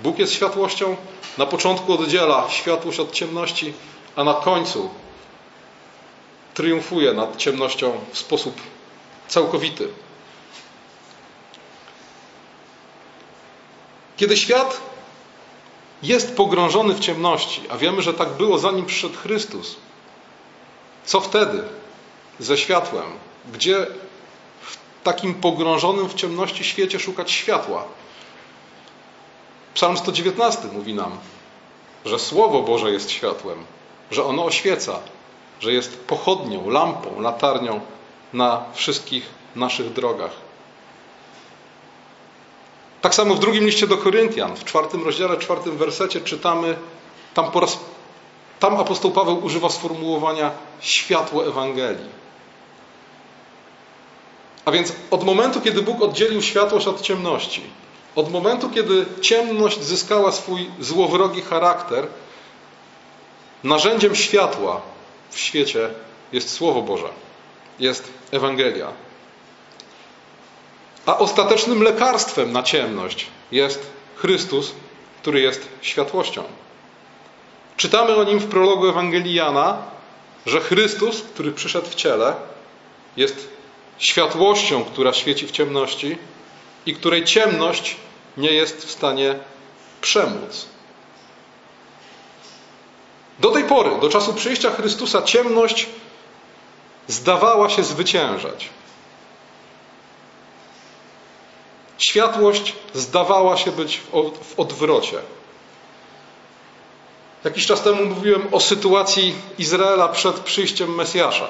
Bóg 0.03 0.19
jest 0.19 0.33
światłością, 0.33 0.97
na 1.39 1.47
początku 1.47 1.93
oddziela 1.93 2.51
światłość 2.51 3.01
od 3.01 3.13
ciemności, 3.13 3.73
a 4.17 4.25
na 4.25 4.35
końcu 4.35 4.91
triumfuje 6.55 7.13
nad 7.13 7.37
ciemnością 7.37 8.01
w 8.13 8.19
sposób 8.19 8.61
całkowity. 9.29 9.89
Kiedy 14.17 14.37
świat 14.37 14.81
jest 16.03 16.37
pogrążony 16.37 16.95
w 16.95 17.01
ciemności, 17.01 17.63
a 17.69 17.77
wiemy, 17.77 18.03
że 18.03 18.15
tak 18.15 18.29
było 18.29 18.59
zanim 18.59 18.87
przyszedł 18.87 19.17
Chrystus, 19.17 19.77
co 21.05 21.21
wtedy 21.21 21.63
ze 22.39 22.59
światłem? 22.59 23.05
Gdzie 23.53 23.87
w 24.63 24.77
takim 25.05 25.35
pogrążonym 25.35 26.09
w 26.09 26.15
ciemności 26.15 26.65
świecie 26.65 27.01
szukać 27.01 27.31
światła? 27.31 27.85
Psalm 29.75 29.97
119 29.99 30.69
mówi 30.73 30.95
nam, 30.95 31.19
że 32.05 32.19
Słowo 32.19 32.63
Boże 32.63 32.91
jest 32.93 33.11
światłem, 33.11 33.65
że 34.11 34.25
ono 34.25 34.45
oświeca, 34.45 35.01
że 35.63 35.73
jest 35.73 36.05
pochodnią, 36.05 36.71
lampą, 36.71 37.21
latarnią 37.21 37.81
na 38.33 38.65
wszystkich 38.75 39.27
naszych 39.57 39.93
drogach. 39.93 40.31
Tak 43.01 43.15
samo 43.15 43.35
w 43.35 43.39
drugim 43.39 43.65
liście 43.65 43.87
do 43.87 43.99
Koryntian, 43.99 44.57
w 44.57 44.65
czwartym 44.65 45.05
rozdziale, 45.05 45.37
czwartym 45.37 45.77
wersecie 45.77 46.21
czytamy, 46.21 46.77
tam, 47.35 47.51
po 47.51 47.61
raz, 47.61 47.79
tam 48.61 48.77
apostoł 48.77 49.11
Paweł 49.11 49.45
używa 49.45 49.69
sformułowania 49.69 50.51
światło 50.81 51.47
Ewangelii. 51.47 52.23
A 54.65 54.71
więc 54.71 54.93
od 55.11 55.25
momentu, 55.25 55.61
kiedy 55.61 55.83
Bóg 55.83 56.03
oddzielił 56.03 56.43
światłość 56.43 56.87
od 56.87 57.01
ciemności, 57.01 57.63
od 58.17 58.33
momentu, 58.33 58.71
kiedy 58.71 59.07
ciemność 59.21 59.83
zyskała 59.83 60.33
swój 60.33 60.71
złowrogi 60.81 61.43
charakter, 61.43 62.07
narzędziem 63.65 64.15
światła 64.15 64.92
w 65.33 65.39
świecie 65.39 65.89
jest 66.33 66.51
Słowo 66.51 66.83
Boże, 66.83 67.09
jest 67.79 68.13
Ewangelia. 68.31 68.93
A 71.07 71.19
ostatecznym 71.19 71.83
lekarstwem 71.83 72.53
na 72.53 72.63
ciemność 72.63 73.27
jest 73.53 73.91
Chrystus, 74.17 74.73
który 75.23 75.41
jest 75.41 75.69
światłością. 75.83 76.45
Czytamy 77.77 78.17
o 78.17 78.25
nim 78.25 78.39
w 78.39 78.47
prologu 78.47 78.89
Ewangelii 78.89 79.35
Jana, 79.35 79.79
że 80.47 80.61
Chrystus, 80.61 81.23
który 81.23 81.53
przyszedł 81.53 81.87
w 81.87 81.95
ciele, 81.95 82.35
jest 83.17 83.49
światłością, 83.99 84.85
która 84.85 85.13
świeci 85.13 85.47
w 85.47 85.51
ciemności 85.51 86.19
i 86.87 86.95
której 86.95 87.25
ciemność 87.25 87.97
nie 88.37 88.53
jest 88.53 88.87
w 88.87 88.91
stanie 88.91 89.35
przemóc. 90.01 90.67
Tej 93.63 93.69
pory, 93.69 93.91
do 94.01 94.09
czasu 94.09 94.35
przyjścia 94.35 94.71
Chrystusa, 94.71 95.23
ciemność 95.23 95.87
zdawała 97.09 97.71
się 97.71 97.83
zwyciężać. 97.83 98.69
Światłość 101.99 102.73
zdawała 102.95 103.57
się 103.57 103.73
być 103.73 104.01
w 104.43 104.61
odwrocie. 104.61 105.19
Jakiś 107.45 107.67
czas 107.67 107.83
temu 107.83 108.05
mówiłem 108.05 108.49
o 108.53 108.61
sytuacji 108.61 109.35
Izraela 109.59 110.09
przed 110.09 110.41
przyjściem 110.41 110.95
Mesjasza. 110.95 111.49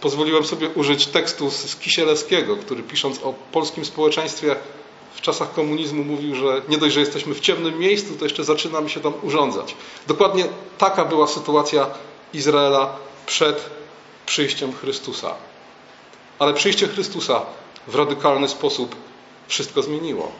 Pozwoliłem 0.00 0.44
sobie 0.44 0.68
użyć 0.68 1.06
tekstu 1.06 1.50
z 1.50 1.76
Kisielewskiego, 1.76 2.56
który 2.56 2.82
pisząc 2.82 3.22
o 3.22 3.34
polskim 3.52 3.84
społeczeństwie 3.84 4.56
w 5.14 5.20
czasach 5.20 5.54
komunizmu 5.54 6.04
mówił, 6.04 6.34
że 6.34 6.62
nie 6.68 6.78
dość, 6.78 6.94
że 6.94 7.00
jesteśmy 7.00 7.34
w 7.34 7.40
ciemnym 7.40 7.78
miejscu, 7.78 8.14
to 8.18 8.24
jeszcze 8.24 8.44
zaczynamy 8.44 8.90
się 8.90 9.00
tam 9.00 9.12
urządzać. 9.22 9.74
Dokładnie 10.06 10.44
taka 10.78 11.04
była 11.04 11.26
sytuacja 11.26 11.86
Izraela 12.34 12.96
przed 13.26 13.70
przyjściem 14.26 14.72
Chrystusa. 14.72 15.34
Ale 16.38 16.54
przyjście 16.54 16.88
Chrystusa 16.88 17.42
w 17.86 17.94
radykalny 17.94 18.48
sposób 18.48 18.96
wszystko 19.48 19.82
zmieniło. 19.82 20.32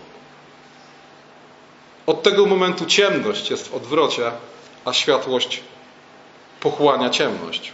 Od 2.07 2.23
tego 2.23 2.47
momentu 2.47 2.87
ciemność 2.87 3.51
jest 3.51 3.69
w 3.69 3.75
odwrocie, 3.75 4.33
a 4.85 4.93
światłość 4.93 5.61
pochłania 6.61 7.11
ciemność. 7.11 7.73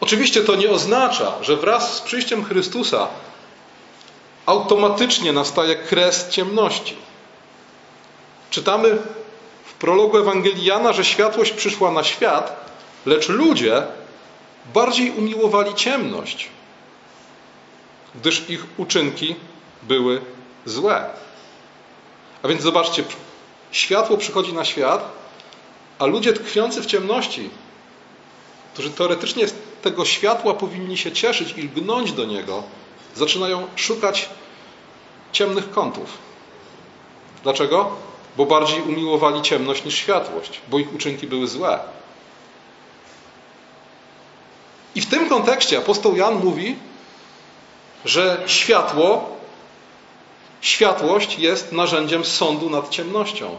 Oczywiście 0.00 0.40
to 0.40 0.54
nie 0.54 0.70
oznacza, 0.70 1.32
że 1.42 1.56
wraz 1.56 1.96
z 1.96 2.00
przyjściem 2.00 2.44
Chrystusa 2.44 3.08
automatycznie 4.46 5.32
nastaje 5.32 5.76
kres 5.76 6.28
ciemności. 6.28 6.96
Czytamy 8.50 8.98
w 9.64 9.72
prologu 9.72 10.18
Ewangelii 10.18 10.64
Jana, 10.64 10.92
że 10.92 11.04
światłość 11.04 11.52
przyszła 11.52 11.90
na 11.90 12.04
świat, 12.04 12.70
lecz 13.06 13.28
ludzie 13.28 13.82
bardziej 14.74 15.10
umiłowali 15.10 15.74
ciemność, 15.74 16.48
gdyż 18.14 18.50
ich 18.50 18.66
uczynki 18.76 19.36
były 19.82 20.20
złe. 20.64 21.10
A 22.42 22.48
więc 22.48 22.62
zobaczcie, 22.62 23.04
światło 23.72 24.16
przychodzi 24.16 24.52
na 24.52 24.64
świat, 24.64 25.12
a 25.98 26.06
ludzie 26.06 26.32
tkwiący 26.32 26.82
w 26.82 26.86
ciemności, 26.86 27.50
którzy 28.72 28.90
teoretycznie 28.90 29.48
z 29.48 29.54
tego 29.82 30.04
światła 30.04 30.54
powinni 30.54 30.96
się 30.96 31.12
cieszyć 31.12 31.54
i 31.56 31.62
lgnąć 31.62 32.12
do 32.12 32.24
niego, 32.24 32.62
zaczynają 33.14 33.66
szukać 33.76 34.28
ciemnych 35.32 35.70
kątów. 35.70 36.18
Dlaczego? 37.42 37.90
Bo 38.36 38.46
bardziej 38.46 38.82
umiłowali 38.82 39.42
ciemność 39.42 39.84
niż 39.84 39.94
światłość, 39.94 40.60
bo 40.68 40.78
ich 40.78 40.94
uczynki 40.94 41.26
były 41.26 41.48
złe. 41.48 41.80
I 44.94 45.00
w 45.00 45.10
tym 45.10 45.28
kontekście 45.28 45.78
apostoł 45.78 46.16
Jan 46.16 46.34
mówi, 46.44 46.76
że 48.04 48.42
światło, 48.46 49.36
światłość 50.60 51.38
jest 51.38 51.72
narzędziem 51.72 52.24
sądu 52.24 52.70
nad 52.70 52.90
ciemnością. 52.90 53.56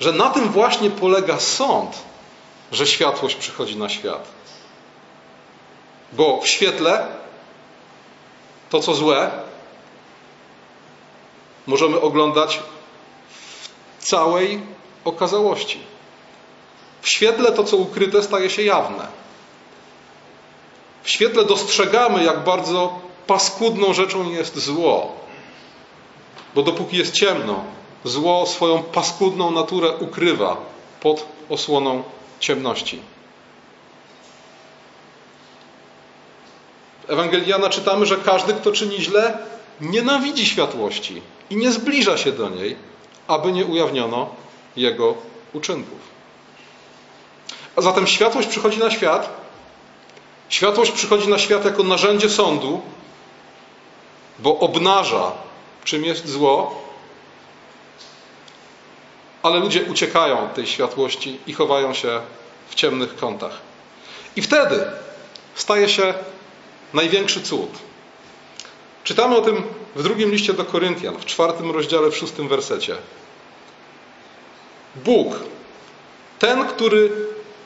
Że 0.00 0.12
na 0.12 0.30
tym 0.30 0.48
właśnie 0.48 0.90
polega 0.90 1.40
sąd, 1.40 1.98
że 2.72 2.86
światłość 2.86 3.36
przychodzi 3.36 3.76
na 3.76 3.88
świat. 3.88 4.28
Bo 6.12 6.40
w 6.40 6.48
świetle 6.48 7.06
to, 8.70 8.80
co 8.80 8.94
złe, 8.94 9.30
możemy 11.66 12.00
oglądać 12.00 12.60
w 13.98 14.04
całej 14.04 14.60
okazałości. 15.04 15.80
W 17.02 17.08
świetle 17.08 17.52
to, 17.52 17.64
co 17.64 17.76
ukryte, 17.76 18.22
staje 18.22 18.50
się 18.50 18.62
jawne. 18.62 19.06
W 21.02 21.10
świetle 21.10 21.44
dostrzegamy, 21.44 22.24
jak 22.24 22.44
bardzo 22.44 22.98
paskudną 23.26 23.92
rzeczą 23.92 24.30
jest 24.30 24.58
zło. 24.58 25.12
Bo 26.54 26.62
dopóki 26.62 26.96
jest 26.96 27.12
ciemno, 27.12 27.64
zło 28.04 28.46
swoją 28.46 28.82
paskudną 28.82 29.50
naturę 29.50 29.96
ukrywa 29.96 30.56
pod 31.00 31.26
osłoną 31.48 32.02
ciemności. 32.40 33.02
Ewangeliana 37.10 37.68
czytamy, 37.68 38.06
że 38.06 38.16
każdy, 38.16 38.54
kto 38.54 38.72
czyni 38.72 39.00
źle, 39.00 39.38
nienawidzi 39.80 40.46
światłości 40.46 41.22
i 41.50 41.56
nie 41.56 41.72
zbliża 41.72 42.16
się 42.16 42.32
do 42.32 42.48
niej, 42.48 42.76
aby 43.26 43.52
nie 43.52 43.64
ujawniono 43.64 44.34
jego 44.76 45.14
uczynków. 45.52 45.98
A 47.76 47.80
zatem 47.80 48.06
światłość 48.06 48.48
przychodzi 48.48 48.78
na 48.78 48.90
świat. 48.90 49.30
Światłość 50.48 50.92
przychodzi 50.92 51.28
na 51.28 51.38
świat 51.38 51.64
jako 51.64 51.82
narzędzie 51.82 52.30
sądu, 52.30 52.80
bo 54.38 54.58
obnaża, 54.58 55.32
czym 55.84 56.04
jest 56.04 56.28
zło, 56.28 56.82
ale 59.42 59.58
ludzie 59.58 59.84
uciekają 59.84 60.44
od 60.44 60.54
tej 60.54 60.66
światłości 60.66 61.38
i 61.46 61.52
chowają 61.52 61.94
się 61.94 62.20
w 62.68 62.74
ciemnych 62.74 63.16
kątach. 63.16 63.52
I 64.36 64.42
wtedy 64.42 64.86
staje 65.54 65.88
się 65.88 66.14
największy 66.94 67.40
cud. 67.40 67.70
Czytamy 69.04 69.36
o 69.36 69.40
tym 69.40 69.62
w 69.96 70.02
drugim 70.02 70.30
liście 70.30 70.52
do 70.52 70.64
Koryntian, 70.64 71.16
w 71.16 71.24
czwartym 71.24 71.70
rozdziale, 71.70 72.10
w 72.10 72.16
szóstym 72.16 72.48
wersecie. 72.48 72.96
Bóg, 74.96 75.40
ten, 76.38 76.66
który 76.66 77.10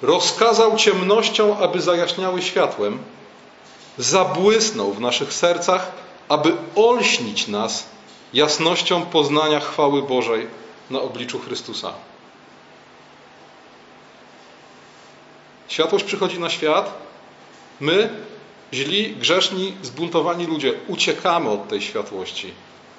rozkazał 0.02 0.76
ciemnością, 0.76 1.58
aby 1.58 1.80
zajaśniały 1.80 2.42
światłem, 2.42 2.98
zabłysnął 3.98 4.92
w 4.92 5.00
naszych 5.00 5.32
sercach, 5.32 5.92
aby 6.28 6.52
olśnić 6.74 7.48
nas 7.48 7.86
jasnością 8.32 9.02
poznania 9.02 9.60
chwały 9.60 10.02
Bożej 10.02 10.46
na 10.90 11.00
obliczu 11.00 11.38
Chrystusa. 11.38 11.92
Światłość 15.68 16.04
przychodzi 16.04 16.40
na 16.40 16.50
świat, 16.50 16.94
my 17.80 18.10
Źli, 18.74 19.16
grzeszni, 19.16 19.76
zbuntowani 19.82 20.46
ludzie 20.46 20.72
uciekamy 20.88 21.50
od 21.50 21.68
tej 21.68 21.82
światłości 21.82 22.52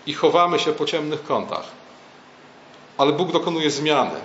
i 0.06 0.14
chowamy 0.14 0.60
się 0.60 0.72
po 0.72 0.86
ciemnych 0.86 1.24
kątach. 1.24 1.66
Ale 2.98 3.12
Bóg 3.14 3.32
dokonuje 3.32 3.72
zmiany. 3.72 4.20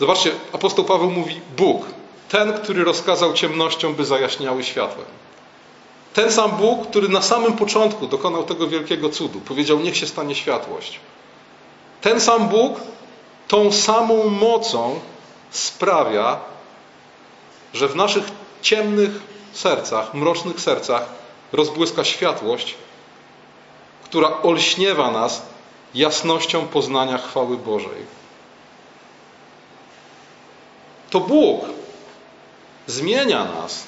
Zobaczcie, 0.00 0.30
apostoł 0.52 0.84
Paweł 0.84 1.10
mówi: 1.10 1.40
Bóg, 1.56 1.86
ten, 2.28 2.52
który 2.52 2.84
rozkazał 2.84 3.32
ciemnościom, 3.32 3.94
by 3.94 4.04
zajaśniały 4.04 4.64
światłem. 4.64 5.06
Ten 6.14 6.32
sam 6.32 6.50
Bóg, 6.50 6.86
który 6.86 7.08
na 7.08 7.22
samym 7.22 7.52
początku 7.52 8.06
dokonał 8.06 8.44
tego 8.44 8.68
wielkiego 8.68 9.08
cudu, 9.08 9.40
powiedział: 9.40 9.80
Niech 9.80 9.96
się 9.96 10.06
stanie 10.06 10.34
światłość. 10.34 11.00
Ten 12.00 12.20
sam 12.20 12.48
Bóg 12.48 12.80
tą 13.48 13.72
samą 13.72 14.30
mocą 14.30 15.00
sprawia, 15.50 16.40
że 17.74 17.88
w 17.88 17.96
naszych 17.96 18.24
ciemnych 18.62 19.10
sercach, 19.52 20.14
mrocznych 20.14 20.60
sercach 20.60 21.04
rozbłyska 21.52 22.04
światłość, 22.04 22.74
która 24.04 24.42
olśniewa 24.42 25.10
nas 25.10 25.42
jasnością 25.94 26.66
poznania 26.66 27.18
chwały 27.18 27.56
Bożej. 27.56 28.20
To 31.10 31.20
Bóg 31.20 31.64
zmienia 32.86 33.44
nas. 33.44 33.86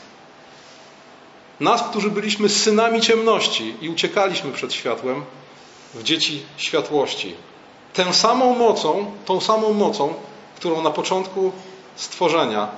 Nas, 1.60 1.82
którzy 1.82 2.10
byliśmy 2.10 2.48
synami 2.48 3.00
ciemności 3.00 3.74
i 3.80 3.88
uciekaliśmy 3.88 4.52
przed 4.52 4.72
światłem, 4.74 5.24
w 5.94 6.02
dzieci 6.02 6.42
światłości. 6.56 7.34
Tę 7.92 8.14
samą 8.14 8.54
mocą, 8.58 9.12
tą 9.24 9.40
samą 9.40 9.72
mocą, 9.72 10.14
którą 10.56 10.82
na 10.82 10.90
początku 10.90 11.52
stworzenia 11.96 12.68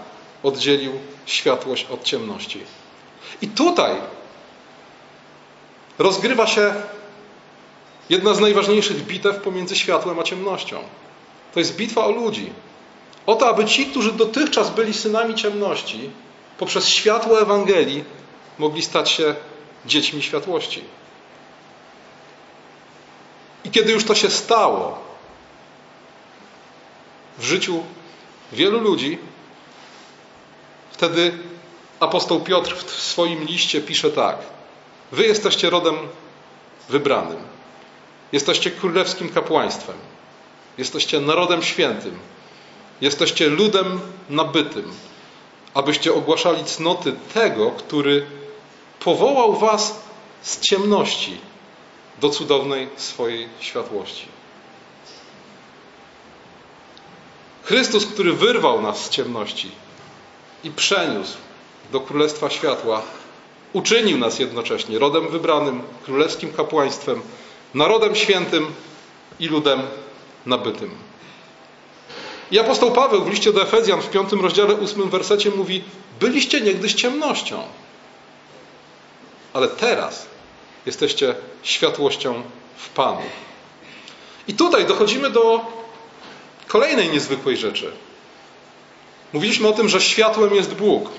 oddzielił 0.44 0.92
światłość 1.26 1.86
od 1.90 2.04
ciemności. 2.04 2.60
I 3.42 3.48
tutaj 3.48 3.96
rozgrywa 5.98 6.46
się 6.46 6.74
jedna 8.10 8.34
z 8.34 8.40
najważniejszych 8.40 9.06
bitew 9.06 9.36
pomiędzy 9.36 9.76
światłem 9.76 10.18
a 10.18 10.22
ciemnością. 10.22 10.78
To 11.54 11.60
jest 11.60 11.76
bitwa 11.76 12.04
o 12.04 12.10
ludzi. 12.10 12.52
O 13.26 13.34
to, 13.34 13.48
aby 13.48 13.64
ci, 13.64 13.86
którzy 13.86 14.12
dotychczas 14.12 14.70
byli 14.70 14.94
synami 14.94 15.34
ciemności, 15.34 16.10
poprzez 16.58 16.88
światło 16.88 17.40
Ewangelii 17.40 18.04
mogli 18.58 18.82
stać 18.82 19.10
się 19.10 19.34
dziećmi 19.86 20.22
światłości. 20.22 20.84
I 23.64 23.70
kiedy 23.70 23.92
już 23.92 24.04
to 24.04 24.14
się 24.14 24.30
stało 24.30 24.98
w 27.38 27.44
życiu 27.44 27.82
wielu 28.52 28.80
ludzi, 28.80 29.18
wtedy 31.04 31.32
apostoł 32.00 32.40
Piotr 32.40 32.76
w 32.76 32.90
swoim 32.90 33.44
liście 33.44 33.80
pisze 33.80 34.10
tak: 34.10 34.36
Wy 35.12 35.24
jesteście 35.24 35.70
rodem 35.70 35.96
wybranym, 36.88 37.36
jesteście 38.32 38.70
królewskim 38.70 39.28
kapłaństwem, 39.28 39.96
jesteście 40.78 41.20
narodem 41.20 41.62
świętym, 41.62 42.18
jesteście 43.00 43.48
ludem 43.48 44.00
nabytym, 44.30 44.92
abyście 45.74 46.14
ogłaszali 46.14 46.64
cnoty 46.64 47.12
tego, 47.34 47.70
który 47.70 48.26
powołał 49.00 49.56
was 49.56 50.00
z 50.42 50.60
ciemności 50.60 51.40
do 52.20 52.30
cudownej 52.30 52.88
swojej 52.96 53.48
światłości. 53.60 54.26
Chrystus, 57.62 58.06
który 58.06 58.32
wyrwał 58.32 58.82
nas 58.82 59.04
z 59.04 59.08
ciemności 59.08 59.83
i 60.64 60.70
przeniósł 60.70 61.36
do 61.92 62.00
Królestwa 62.00 62.50
Światła, 62.50 63.02
uczynił 63.72 64.18
nas 64.18 64.38
jednocześnie 64.38 64.98
rodem 64.98 65.28
wybranym, 65.28 65.82
królewskim 66.04 66.52
kapłaństwem, 66.52 67.22
narodem 67.74 68.14
świętym 68.14 68.66
i 69.40 69.48
ludem 69.48 69.82
nabytym. 70.46 70.90
I 72.50 72.58
apostoł 72.58 72.92
Paweł 72.92 73.24
w 73.24 73.30
liście 73.30 73.52
do 73.52 73.62
Efezjan 73.62 74.02
w 74.02 74.10
piątym 74.10 74.40
rozdziale, 74.40 74.74
ósmym 74.74 75.10
wersecie 75.10 75.50
mówi: 75.50 75.84
Byliście 76.20 76.60
niegdyś 76.60 76.94
ciemnością, 76.94 77.62
ale 79.52 79.68
teraz 79.68 80.26
jesteście 80.86 81.34
światłością 81.62 82.42
w 82.76 82.88
Panu. 82.88 83.22
I 84.48 84.54
tutaj 84.54 84.86
dochodzimy 84.86 85.30
do 85.30 85.60
kolejnej 86.66 87.10
niezwykłej 87.10 87.56
rzeczy. 87.56 87.92
Mówiliśmy 89.34 89.68
o 89.68 89.72
tym, 89.72 89.88
że 89.88 90.00
światłem 90.00 90.54
jest 90.54 90.74
Bóg, 90.74 91.10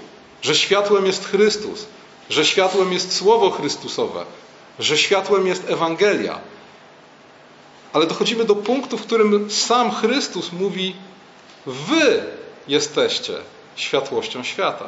że 0.42 0.56
światłem 0.56 1.06
jest 1.06 1.26
Chrystus, 1.26 1.86
że 2.30 2.46
światłem 2.46 2.94
jest 2.94 3.16
Słowo 3.16 3.52
Chrystusowe, 3.52 4.26
że 4.80 4.98
światłem 4.98 5.48
jest 5.48 5.70
Ewangelia. 5.70 6.40
Ale 7.94 8.08
dochodzimy 8.08 8.46
do 8.46 8.56
punktu, 8.56 8.98
w 8.98 9.02
którym 9.02 9.52
sam 9.52 9.92
Chrystus 9.92 10.52
mówi: 10.52 10.96
Wy 11.66 12.24
jesteście 12.68 13.34
światłością 13.76 14.44
świata. 14.44 14.86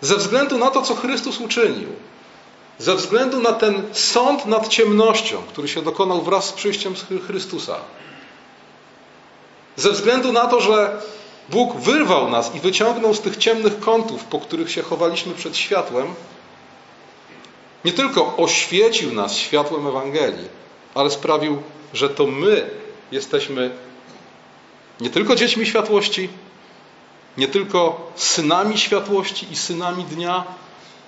Ze 0.00 0.16
względu 0.16 0.58
na 0.58 0.70
to, 0.70 0.82
co 0.82 0.94
Chrystus 0.94 1.40
uczynił, 1.40 1.88
ze 2.78 2.94
względu 2.94 3.40
na 3.40 3.52
ten 3.52 3.82
sąd 3.92 4.46
nad 4.46 4.68
ciemnością, 4.68 5.42
który 5.48 5.68
się 5.68 5.82
dokonał 5.82 6.22
wraz 6.22 6.44
z 6.48 6.52
przyjściem 6.52 6.94
Chrystusa, 7.26 7.76
ze 9.76 9.90
względu 9.90 10.32
na 10.32 10.46
to, 10.46 10.60
że 10.60 11.02
Bóg 11.48 11.76
wyrwał 11.76 12.30
nas 12.30 12.54
i 12.54 12.60
wyciągnął 12.60 13.14
z 13.14 13.20
tych 13.20 13.36
ciemnych 13.36 13.80
kątów, 13.80 14.24
po 14.24 14.40
których 14.40 14.70
się 14.70 14.82
chowaliśmy 14.82 15.34
przed 15.34 15.56
światłem, 15.56 16.14
nie 17.84 17.92
tylko 17.92 18.36
oświecił 18.36 19.12
nas 19.12 19.36
światłem 19.36 19.86
Ewangelii, 19.86 20.48
ale 20.94 21.10
sprawił, 21.10 21.62
że 21.94 22.08
to 22.08 22.26
my 22.26 22.70
jesteśmy 23.12 23.70
nie 25.00 25.10
tylko 25.10 25.34
dziećmi 25.34 25.66
światłości, 25.66 26.28
nie 27.36 27.48
tylko 27.48 28.10
synami 28.16 28.78
światłości 28.78 29.46
i 29.52 29.56
synami 29.56 30.04
dnia, 30.04 30.44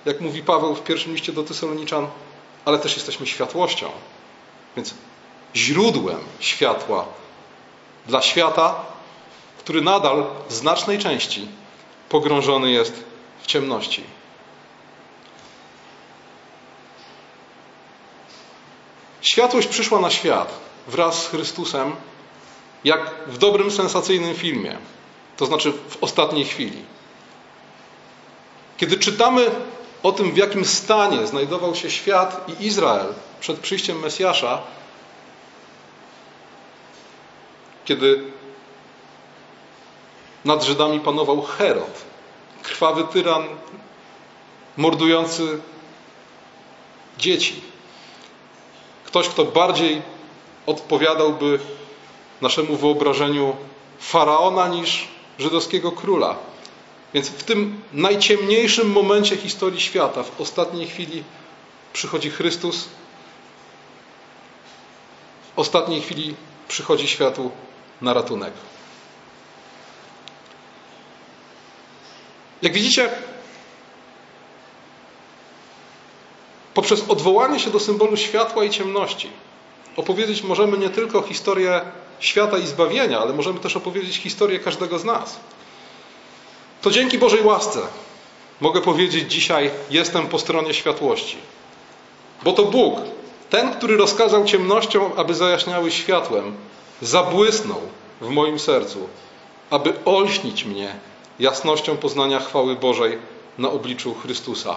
jak 0.05 0.21
mówi 0.21 0.43
Paweł 0.43 0.75
w 0.75 0.83
pierwszym 0.83 1.13
liście 1.13 1.33
do 1.33 1.43
Tysoloniczan, 1.43 2.07
ale 2.65 2.79
też 2.79 2.95
jesteśmy 2.95 3.27
światłością. 3.27 3.89
Więc 4.75 4.93
źródłem 5.55 6.19
światła 6.39 7.05
dla 8.09 8.21
świata, 8.21 8.75
który 9.57 9.81
nadal 9.81 10.25
w 10.49 10.53
znacznej 10.53 10.99
części 10.99 11.47
pogrążony 12.09 12.71
jest 12.71 13.03
w 13.41 13.47
ciemności. 13.47 14.03
Światłość 19.21 19.67
przyszła 19.67 19.99
na 19.99 20.09
świat 20.09 20.59
wraz 20.87 21.23
z 21.23 21.27
Chrystusem, 21.27 21.95
jak 22.83 23.15
w 23.27 23.37
dobrym, 23.37 23.71
sensacyjnym 23.71 24.35
filmie, 24.35 24.77
to 25.37 25.45
znaczy 25.45 25.73
w 25.89 25.97
ostatniej 26.03 26.45
chwili. 26.45 26.81
Kiedy 28.77 28.97
czytamy 28.97 29.51
o 30.03 30.11
tym, 30.11 30.31
w 30.31 30.37
jakim 30.37 30.65
stanie 30.65 31.27
znajdował 31.27 31.75
się 31.75 31.91
świat 31.91 32.45
i 32.47 32.65
Izrael 32.65 33.13
przed 33.39 33.59
przyjściem 33.59 33.99
Mesjasza, 33.99 34.61
kiedy 37.89 38.23
nad 40.45 40.63
Żydami 40.63 40.99
panował 40.99 41.41
Herod, 41.41 42.05
krwawy 42.63 43.03
tyran, 43.03 43.43
mordujący 44.77 45.59
dzieci. 47.17 47.61
Ktoś, 49.05 49.29
kto 49.29 49.45
bardziej 49.45 50.01
odpowiadałby 50.65 51.59
naszemu 52.41 52.75
wyobrażeniu 52.75 53.55
faraona 53.99 54.67
niż 54.67 55.07
żydowskiego 55.39 55.91
króla. 55.91 56.35
Więc 57.13 57.29
w 57.29 57.43
tym 57.43 57.81
najciemniejszym 57.93 58.91
momencie 58.91 59.37
historii 59.37 59.81
świata, 59.81 60.23
w 60.23 60.41
ostatniej 60.41 60.87
chwili 60.87 61.23
przychodzi 61.93 62.29
Chrystus, 62.29 62.89
w 65.55 65.59
ostatniej 65.59 66.01
chwili 66.01 66.35
przychodzi 66.67 67.07
światu 67.07 67.51
na 68.01 68.13
ratunek. 68.13 68.53
Jak 72.61 72.73
widzicie, 72.73 73.09
poprzez 76.73 77.09
odwołanie 77.09 77.59
się 77.59 77.69
do 77.69 77.79
symbolu 77.79 78.17
światła 78.17 78.63
i 78.63 78.69
ciemności, 78.69 79.29
opowiedzieć 79.95 80.43
możemy 80.43 80.77
nie 80.77 80.89
tylko 80.89 81.21
historię 81.21 81.81
świata 82.19 82.57
i 82.57 82.67
zbawienia, 82.67 83.19
ale 83.19 83.33
możemy 83.33 83.59
też 83.59 83.75
opowiedzieć 83.75 84.17
historię 84.17 84.59
każdego 84.59 84.99
z 84.99 85.05
nas. 85.05 85.39
To 86.81 86.91
dzięki 86.91 87.17
Bożej 87.17 87.41
łasce 87.41 87.79
mogę 88.61 88.81
powiedzieć 88.81 89.31
dzisiaj: 89.31 89.71
jestem 89.89 90.27
po 90.27 90.39
stronie 90.39 90.73
światłości. 90.73 91.37
Bo 92.43 92.53
to 92.53 92.65
Bóg, 92.65 92.99
ten, 93.49 93.73
który 93.73 93.97
rozkazał 93.97 94.45
ciemnościom, 94.45 95.11
aby 95.15 95.33
zajaśniały 95.33 95.91
światłem, 95.91 96.55
zabłysnął 97.01 97.81
w 98.21 98.29
moim 98.29 98.59
sercu, 98.59 99.09
aby 99.69 99.93
olśnić 100.05 100.65
mnie 100.65 100.95
jasnością 101.39 101.97
poznania 101.97 102.39
chwały 102.39 102.75
Bożej 102.75 103.17
na 103.57 103.69
obliczu 103.69 104.15
Chrystusa. 104.15 104.75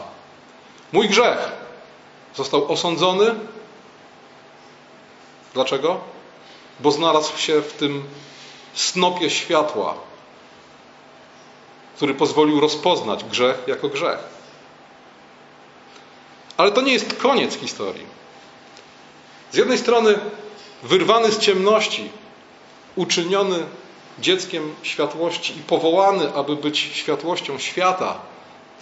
Mój 0.93 1.09
grzech 1.09 1.53
został 2.35 2.73
osądzony. 2.73 3.35
Dlaczego? 5.55 6.01
Bo 6.81 6.91
znalazł 6.91 7.39
się 7.39 7.61
w 7.61 7.73
tym 7.73 8.05
snopie 8.75 9.31
światła, 9.31 9.95
który 11.97 12.15
pozwolił 12.15 12.61
rozpoznać 12.61 13.25
grzech 13.25 13.59
jako 13.67 13.89
grzech. 13.89 14.19
Ale 16.57 16.73
to 16.73 16.81
nie 16.81 16.93
jest 16.93 17.15
koniec 17.15 17.55
historii. 17.55 18.07
Z 19.53 19.57
jednej 19.57 19.79
strony 19.79 20.19
wyrwany 20.83 21.33
z 21.33 21.39
ciemności, 21.39 22.11
uczyniony 22.97 23.67
dzieckiem 24.19 24.75
światłości 24.83 25.59
i 25.59 25.63
powołany, 25.63 26.35
aby 26.35 26.57
być 26.57 26.79
światłością 26.79 27.59
świata, 27.59 28.19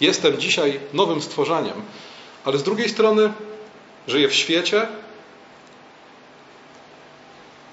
jestem 0.01 0.37
dzisiaj 0.37 0.79
nowym 0.93 1.21
stworzeniem, 1.21 1.81
ale 2.45 2.57
z 2.57 2.63
drugiej 2.63 2.89
strony 2.89 3.33
żyję 4.07 4.27
w 4.27 4.33
świecie, 4.33 4.87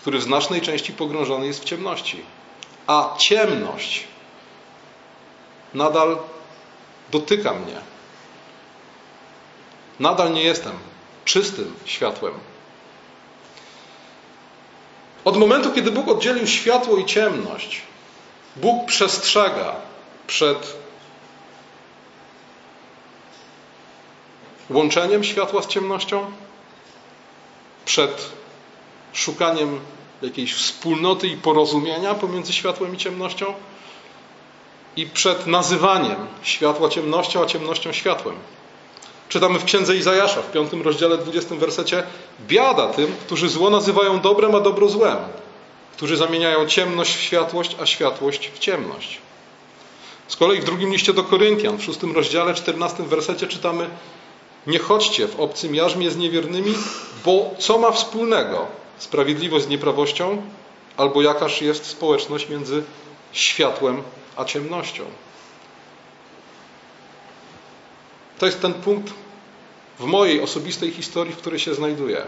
który 0.00 0.18
w 0.18 0.22
znacznej 0.22 0.60
części 0.60 0.92
pogrążony 0.92 1.46
jest 1.46 1.60
w 1.60 1.64
ciemności. 1.64 2.22
A 2.86 3.14
ciemność 3.18 4.04
nadal 5.74 6.18
dotyka 7.10 7.54
mnie. 7.54 7.80
Nadal 10.00 10.32
nie 10.32 10.42
jestem 10.42 10.72
czystym 11.24 11.74
światłem. 11.84 12.34
Od 15.28 15.36
momentu, 15.36 15.72
kiedy 15.72 15.90
Bóg 15.90 16.08
oddzielił 16.08 16.46
światło 16.46 16.96
i 16.96 17.04
ciemność, 17.04 17.82
Bóg 18.56 18.86
przestrzega 18.86 19.76
przed 20.26 20.76
łączeniem 24.70 25.24
światła 25.24 25.62
z 25.62 25.66
ciemnością, 25.66 26.30
przed 27.84 28.30
szukaniem 29.12 29.80
jakiejś 30.22 30.54
wspólnoty 30.54 31.28
i 31.28 31.36
porozumienia 31.36 32.14
pomiędzy 32.14 32.52
światłem 32.52 32.94
i 32.94 32.98
ciemnością 32.98 33.54
i 34.96 35.06
przed 35.06 35.46
nazywaniem 35.46 36.26
światła 36.42 36.88
ciemnością, 36.88 37.42
a 37.42 37.46
ciemnością 37.46 37.92
światłem. 37.92 38.36
Czytamy 39.28 39.58
w 39.58 39.64
księdze 39.64 39.96
Izajasza 39.96 40.42
w 40.42 40.52
piątym 40.52 40.82
rozdziale, 40.82 41.18
20 41.18 41.54
wersecie: 41.54 42.02
Biada 42.46 42.88
tym, 42.88 43.16
którzy 43.26 43.48
zło 43.48 43.70
nazywają 43.70 44.20
dobrem, 44.20 44.54
a 44.54 44.60
dobro 44.60 44.88
złem, 44.88 45.16
którzy 45.96 46.16
zamieniają 46.16 46.66
ciemność 46.66 47.16
w 47.16 47.20
światłość, 47.20 47.76
a 47.80 47.86
światłość 47.86 48.50
w 48.54 48.58
ciemność. 48.58 49.18
Z 50.28 50.36
kolei 50.36 50.60
w 50.60 50.64
drugim 50.64 50.92
liście 50.92 51.12
do 51.12 51.24
Koryntian, 51.24 51.76
w 51.76 51.82
szóstym 51.84 52.14
rozdziale, 52.14 52.54
14 52.54 53.02
wersecie 53.02 53.46
czytamy: 53.46 53.90
Nie 54.66 54.78
chodźcie 54.78 55.26
w 55.26 55.40
obcym 55.40 55.74
jarzmie 55.74 56.10
z 56.10 56.16
niewiernymi, 56.16 56.74
bo 57.24 57.50
co 57.58 57.78
ma 57.78 57.90
wspólnego 57.90 58.66
sprawiedliwość 58.98 59.64
z 59.64 59.68
nieprawością, 59.68 60.42
albo 60.96 61.22
jakaż 61.22 61.62
jest 61.62 61.86
społeczność 61.86 62.48
między 62.48 62.82
światłem 63.32 64.02
a 64.36 64.44
ciemnością. 64.44 65.04
To 68.38 68.46
jest 68.46 68.60
ten 68.62 68.74
punkt 68.74 69.12
w 69.98 70.04
mojej 70.04 70.40
osobistej 70.40 70.90
historii, 70.90 71.34
w 71.34 71.36
której 71.36 71.58
się 71.60 71.74
znajduję. 71.74 72.22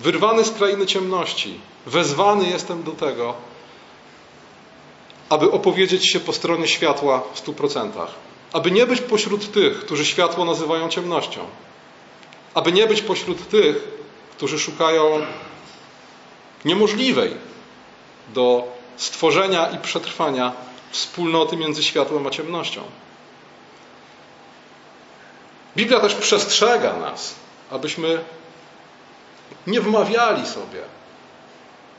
Wyrwany 0.00 0.44
z 0.44 0.50
krainy 0.50 0.86
ciemności, 0.86 1.60
wezwany 1.86 2.48
jestem 2.48 2.82
do 2.82 2.92
tego, 2.92 3.34
aby 5.28 5.50
opowiedzieć 5.50 6.12
się 6.12 6.20
po 6.20 6.32
stronie 6.32 6.68
światła 6.68 7.22
w 7.34 7.38
stu 7.38 7.52
procentach. 7.52 8.08
Aby 8.52 8.70
nie 8.70 8.86
być 8.86 9.00
pośród 9.00 9.52
tych, 9.52 9.80
którzy 9.80 10.04
światło 10.04 10.44
nazywają 10.44 10.88
ciemnością. 10.88 11.40
Aby 12.54 12.72
nie 12.72 12.86
być 12.86 13.02
pośród 13.02 13.48
tych, 13.48 13.76
którzy 14.30 14.58
szukają 14.58 15.26
niemożliwej 16.64 17.34
do 18.34 18.64
stworzenia 18.96 19.66
i 19.66 19.78
przetrwania 19.78 20.52
wspólnoty 20.90 21.56
między 21.56 21.82
światłem 21.82 22.26
a 22.26 22.30
ciemnością. 22.30 22.82
Biblia 25.76 26.00
też 26.00 26.14
przestrzega 26.14 26.96
nas, 26.96 27.34
abyśmy 27.70 28.24
nie 29.66 29.80
wmawiali 29.80 30.46
sobie, 30.46 30.82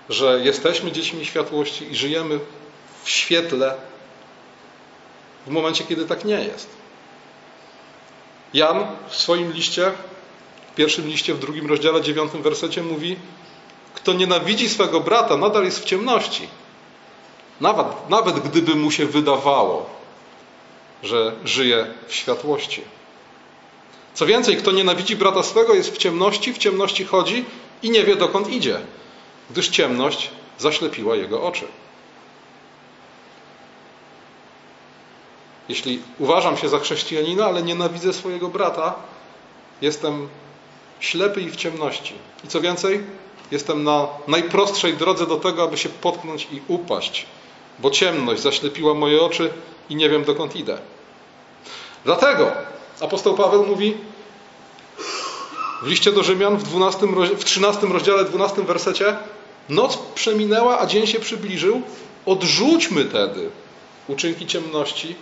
że 0.09 0.39
jesteśmy 0.43 0.91
dziećmi 0.91 1.25
światłości 1.25 1.91
i 1.91 1.95
żyjemy 1.95 2.39
w 3.03 3.09
świetle 3.09 3.75
w 5.45 5.49
momencie, 5.49 5.83
kiedy 5.83 6.05
tak 6.05 6.25
nie 6.25 6.43
jest. 6.43 6.69
Jan 8.53 8.86
w 9.09 9.15
swoim 9.15 9.51
liście, 9.51 9.91
w 10.71 10.75
pierwszym 10.75 11.07
liście, 11.07 11.33
w 11.33 11.39
drugim 11.39 11.67
rozdziale, 11.67 12.01
dziewiątym 12.01 12.41
wersecie 12.41 12.83
mówi: 12.83 13.15
Kto 13.93 14.13
nienawidzi 14.13 14.69
swego 14.69 14.99
brata, 14.99 15.38
nadal 15.38 15.65
jest 15.65 15.79
w 15.79 15.86
ciemności. 15.86 16.47
Nawet, 17.62 17.88
nawet 18.09 18.39
gdyby 18.39 18.75
mu 18.75 18.91
się 18.91 19.05
wydawało, 19.05 19.89
że 21.03 21.36
żyje 21.45 21.93
w 22.07 22.13
światłości. 22.15 22.81
Co 24.13 24.26
więcej, 24.26 24.58
kto 24.58 24.71
nienawidzi 24.71 25.15
brata 25.15 25.43
swego, 25.43 25.73
jest 25.73 25.93
w 25.93 25.97
ciemności, 25.97 26.54
w 26.54 26.58
ciemności 26.58 27.06
chodzi 27.06 27.45
i 27.84 27.89
nie 27.89 28.04
wie 28.04 28.15
dokąd 28.15 28.49
idzie, 28.49 28.80
gdyż 29.49 29.69
ciemność 29.69 30.30
zaślepiła 30.58 31.15
jego 31.15 31.43
oczy. 31.43 31.67
Jeśli 35.69 36.02
uważam 36.19 36.58
się 36.58 36.69
za 36.69 36.80
chrześcijanina, 36.80 37.45
ale 37.45 37.63
nienawidzę 37.63 38.13
swojego 38.13 38.47
brata, 38.47 38.95
jestem 39.82 40.30
ślepy 40.99 41.41
i 41.41 41.49
w 41.49 41.56
ciemności. 41.56 42.13
I 42.43 42.47
co 42.47 42.62
więcej, 42.62 43.04
jestem 43.52 43.84
na 43.84 44.08
najprostszej 44.28 44.93
drodze 44.93 45.28
do 45.28 45.38
tego, 45.38 45.63
aby 45.63 45.78
się 45.78 45.89
potknąć 45.89 46.47
i 46.52 46.62
upaść, 46.67 47.26
bo 47.80 47.91
ciemność 47.91 48.41
zaślepiła 48.41 48.93
moje 48.93 49.21
oczy 49.21 49.54
i 49.89 49.95
nie 49.95 50.10
wiem 50.10 50.23
dokąd 50.23 50.56
idę. 50.56 50.78
Dlatego 52.06 52.52
apostoł 53.03 53.35
Paweł 53.35 53.65
mówi 53.65 53.97
w 55.83 55.87
liście 55.87 56.11
do 56.11 56.23
Rzymian 56.23 56.57
w, 56.57 56.63
12, 56.63 57.07
w 57.37 57.43
13 57.43 57.87
rozdziale, 57.87 58.25
12 58.25 58.61
wersecie 58.61 59.17
Noc 59.69 59.97
przeminęła, 60.15 60.79
a 60.79 60.85
dzień 60.85 61.07
się 61.07 61.19
przybliżył. 61.19 61.81
Odrzućmy 62.25 63.05
tedy 63.05 63.49
uczynki 64.07 64.47
ciemności, 64.47 65.15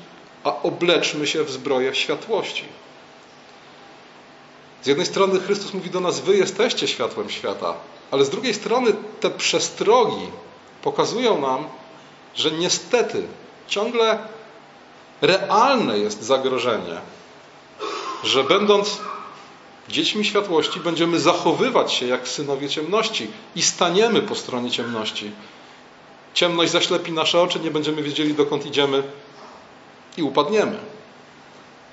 a 0.43 0.61
obleczmy 0.61 1.27
się 1.27 1.43
w 1.43 1.51
zbroję 1.51 1.95
światłości. 1.95 2.63
Z 4.83 4.87
jednej 4.87 5.05
strony 5.05 5.39
Chrystus 5.39 5.73
mówi 5.73 5.89
do 5.89 5.99
nas: 5.99 6.19
Wy 6.19 6.37
jesteście 6.37 6.87
światłem 6.87 7.29
świata, 7.29 7.73
ale 8.11 8.25
z 8.25 8.29
drugiej 8.29 8.53
strony 8.53 8.93
te 9.19 9.29
przestrogi 9.29 10.27
pokazują 10.81 11.41
nam, 11.41 11.65
że 12.35 12.51
niestety 12.51 13.23
ciągle 13.67 14.19
realne 15.21 15.99
jest 15.99 16.23
zagrożenie, 16.23 17.01
że 18.23 18.43
będąc 18.43 19.01
dziećmi 19.89 20.25
światłości, 20.25 20.79
będziemy 20.79 21.19
zachowywać 21.19 21.93
się 21.93 22.07
jak 22.07 22.27
synowie 22.27 22.69
ciemności 22.69 23.27
i 23.55 23.61
staniemy 23.61 24.21
po 24.21 24.35
stronie 24.35 24.71
ciemności. 24.71 25.31
Ciemność 26.33 26.71
zaślepi 26.71 27.11
nasze 27.11 27.41
oczy, 27.41 27.59
nie 27.59 27.71
będziemy 27.71 28.03
wiedzieli 28.03 28.33
dokąd 28.33 28.65
idziemy 28.65 29.03
i 30.17 30.23
upadniemy. 30.23 30.79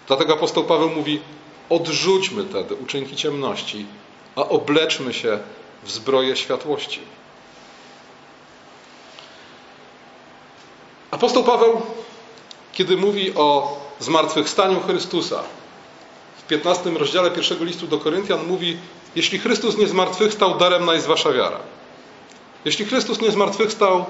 Dlatego 0.07 0.33
apostoł 0.35 0.65
Paweł 0.65 0.91
mówi: 0.91 1.21
odrzućmy 1.69 2.45
tedy 2.45 2.75
uczynki 2.75 3.17
ciemności, 3.17 3.87
a 4.37 4.43
obleczmy 4.43 5.15
się 5.15 5.39
w 5.83 5.91
zbroję 5.91 6.37
światłości. 6.37 7.01
Apostoł 11.11 11.45
Paweł, 11.45 11.83
kiedy 12.73 12.97
mówi 12.97 13.35
o 13.35 13.79
zmartwychwstaniu 14.01 14.81
Chrystusa, 14.81 15.43
15 16.49 16.91
rozdziale 16.91 17.31
pierwszego 17.31 17.65
listu 17.65 17.87
do 17.87 17.99
Koryntian 17.99 18.47
mówi: 18.47 18.77
Jeśli 19.17 19.39
Chrystus 19.39 19.79
nie 19.79 19.87
zmartwychwstał, 19.87 20.59
daremna 20.59 20.95
jest 20.95 21.07
wasza 21.07 21.33
wiara. 21.33 21.59
Jeśli 22.65 22.85
Chrystus 22.85 23.21
nie 23.21 23.31
zmartwychwstał, 23.31 24.07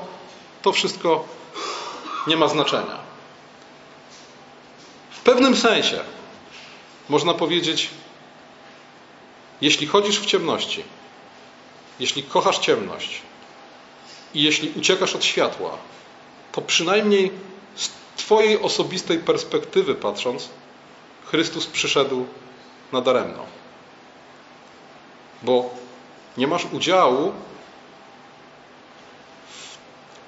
to 0.62 0.72
wszystko 0.72 1.24
nie 2.26 2.36
ma 2.36 2.48
znaczenia. 2.48 2.98
W 5.10 5.20
pewnym 5.20 5.56
sensie 5.56 6.00
można 7.08 7.34
powiedzieć, 7.34 7.90
jeśli 9.60 9.86
chodzisz 9.86 10.20
w 10.20 10.26
ciemności, 10.26 10.84
jeśli 12.00 12.22
kochasz 12.22 12.58
ciemność 12.58 13.22
i 14.34 14.42
jeśli 14.42 14.72
uciekasz 14.76 15.14
od 15.14 15.24
światła, 15.24 15.78
to 16.52 16.60
przynajmniej 16.60 17.30
z 17.76 17.90
Twojej 18.16 18.62
osobistej 18.62 19.18
perspektywy 19.18 19.94
patrząc, 19.94 20.48
Chrystus 21.30 21.66
przyszedł 21.66 22.26
nadaremno. 22.92 23.46
Bo 25.42 25.70
nie 26.36 26.46
masz 26.46 26.64
udziału 26.72 27.32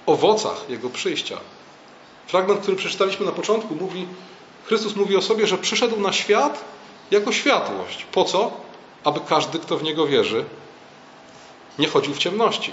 w 0.06 0.08
owocach 0.08 0.64
Jego 0.68 0.90
przyjścia. 0.90 1.38
Fragment, 2.26 2.60
który 2.60 2.76
przeczytaliśmy 2.76 3.26
na 3.26 3.32
początku, 3.32 3.74
mówi, 3.74 4.06
Chrystus 4.64 4.96
mówi 4.96 5.16
o 5.16 5.22
sobie, 5.22 5.46
że 5.46 5.58
przyszedł 5.58 6.00
na 6.00 6.12
świat 6.12 6.64
jako 7.10 7.32
światłość. 7.32 8.06
Po 8.12 8.24
co? 8.24 8.50
Aby 9.04 9.20
każdy, 9.20 9.58
kto 9.58 9.76
w 9.76 9.82
Niego 9.82 10.06
wierzy, 10.06 10.44
nie 11.78 11.88
chodził 11.88 12.14
w 12.14 12.18
ciemności. 12.18 12.72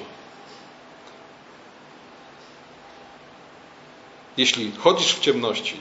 Jeśli 4.37 4.71
chodzisz 4.71 5.15
w 5.15 5.19
ciemności, 5.19 5.79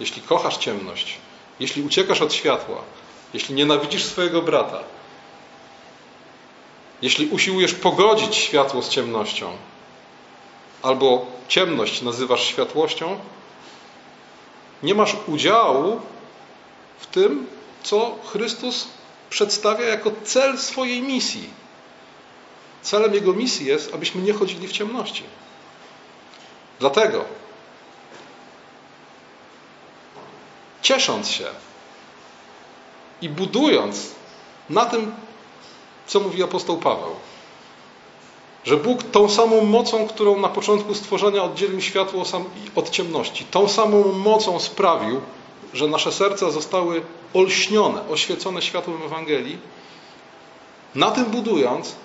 jeśli 0.00 0.22
kochasz 0.22 0.56
ciemność, 0.56 1.18
jeśli 1.60 1.82
uciekasz 1.82 2.20
od 2.20 2.32
światła, 2.32 2.82
jeśli 3.34 3.54
nienawidzisz 3.54 4.04
swojego 4.04 4.42
brata, 4.42 4.78
jeśli 7.02 7.26
usiłujesz 7.26 7.74
pogodzić 7.74 8.36
światło 8.36 8.82
z 8.82 8.88
ciemnością, 8.88 9.56
albo 10.82 11.26
ciemność 11.48 12.02
nazywasz 12.02 12.44
światłością, 12.44 13.18
nie 14.82 14.94
masz 14.94 15.16
udziału 15.26 16.00
w 16.98 17.06
tym, 17.06 17.46
co 17.82 18.16
Chrystus 18.32 18.88
przedstawia 19.30 19.86
jako 19.86 20.10
cel 20.24 20.58
swojej 20.58 21.02
misji. 21.02 21.50
Celem 22.82 23.14
Jego 23.14 23.32
misji 23.32 23.66
jest, 23.66 23.94
abyśmy 23.94 24.22
nie 24.22 24.32
chodzili 24.32 24.68
w 24.68 24.72
ciemności. 24.72 25.22
Dlatego, 26.80 27.24
ciesząc 30.88 31.30
się 31.30 31.44
i 33.22 33.28
budując 33.28 34.10
na 34.70 34.84
tym, 34.84 35.12
co 36.06 36.20
mówi 36.20 36.42
apostoł 36.42 36.76
Paweł, 36.76 37.14
że 38.64 38.76
Bóg 38.76 39.02
tą 39.02 39.28
samą 39.28 39.64
mocą, 39.64 40.08
którą 40.08 40.40
na 40.40 40.48
początku 40.48 40.94
stworzenia 40.94 41.42
oddzielił 41.42 41.80
światło 41.80 42.24
od 42.74 42.90
ciemności, 42.90 43.44
tą 43.44 43.68
samą 43.68 44.12
mocą 44.12 44.60
sprawił, 44.60 45.20
że 45.74 45.86
nasze 45.86 46.12
serca 46.12 46.50
zostały 46.50 47.02
olśnione, 47.34 48.08
oświecone 48.08 48.62
światłem 48.62 49.02
Ewangelii, 49.02 49.58
na 50.94 51.10
tym 51.10 51.24
budując, 51.24 51.96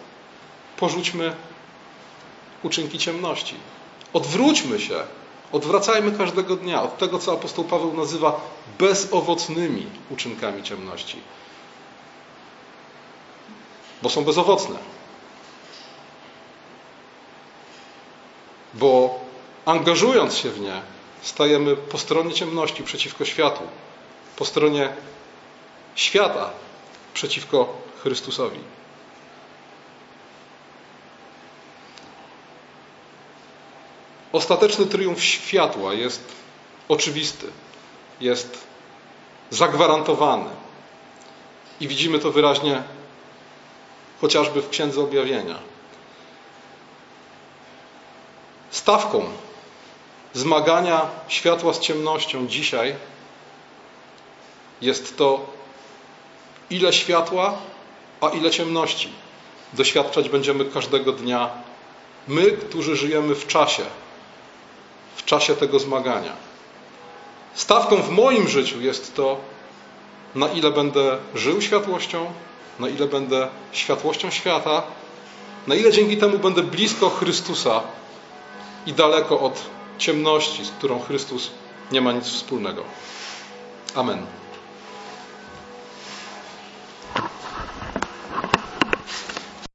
porzućmy 0.78 1.36
uczynki 2.64 2.98
ciemności. 2.98 3.56
Odwróćmy 4.14 4.80
się, 4.80 5.04
odwracajmy 5.54 6.12
każdego 6.18 6.56
dnia 6.56 6.84
od 6.84 6.98
tego, 6.98 7.20
co 7.20 7.34
apostoł 7.34 7.66
Paweł 7.66 7.94
nazywa 7.94 8.42
bezowocnymi 8.80 9.88
uczynkami 10.10 10.64
ciemności. 10.64 11.18
Bo 14.02 14.10
są 14.10 14.24
bezowocne. 14.24 14.76
Bo 18.74 19.20
angażując 19.66 20.36
się 20.38 20.50
w 20.50 20.60
nie, 20.60 20.82
stajemy 21.22 21.76
po 21.76 21.98
stronie 21.98 22.34
ciemności 22.34 22.84
przeciwko 22.84 23.26
światu, 23.26 23.64
po 24.36 24.46
stronie 24.46 24.90
świata 25.96 26.50
przeciwko 27.14 27.74
Chrystusowi. 28.04 28.60
Ostateczny 34.34 34.86
triumf 34.86 35.24
światła 35.24 35.94
jest 35.94 36.22
oczywisty, 36.90 37.48
jest 38.22 38.58
zagwarantowany. 39.50 40.50
I 41.80 41.88
widzimy 41.88 42.20
to 42.20 42.32
wyraźnie 42.32 42.84
chociażby 44.22 44.62
w 44.62 44.70
Księdze 44.70 45.02
Objawienia. 45.02 45.60
Stawką 48.72 49.26
zmagania 50.34 51.10
światła 51.28 51.74
z 51.74 51.80
ciemnością 51.80 52.48
dzisiaj 52.48 52.96
jest 54.82 55.18
to, 55.18 55.46
ile 56.70 56.94
światła, 56.94 57.58
a 58.22 58.30
ile 58.30 58.52
ciemności 58.52 59.10
doświadczać 59.74 60.30
będziemy 60.30 60.66
każdego 60.66 61.12
dnia 61.12 61.50
my, 62.28 62.52
którzy 62.52 62.96
żyjemy 62.96 63.36
w 63.36 63.48
czasie, 63.48 63.84
czasie 65.34 65.56
tego 65.56 65.80
zmagania. 65.80 66.34
Stawką 67.54 68.02
w 68.02 68.10
moim 68.10 68.48
życiu 68.48 68.82
jest 68.82 69.16
to, 69.16 69.38
na 70.36 70.48
ile 70.48 70.72
będę 70.72 71.18
żył 71.36 71.62
światłością, 71.62 72.26
na 72.80 72.90
ile 72.90 73.08
będę 73.08 73.48
światłością 73.72 74.30
świata, 74.32 74.84
na 75.68 75.76
ile 75.76 75.92
dzięki 75.92 76.18
temu 76.18 76.40
będę 76.40 76.64
blisko 76.64 77.10
Chrystusa 77.10 77.82
i 78.86 78.94
daleko 78.94 79.40
od 79.40 79.62
ciemności, 79.98 80.66
z 80.66 80.70
którą 80.72 81.00
Chrystus 81.00 81.52
nie 81.92 82.02
ma 82.02 82.12
nic 82.12 82.26
wspólnego. 82.26 82.84
Amen. 83.96 84.26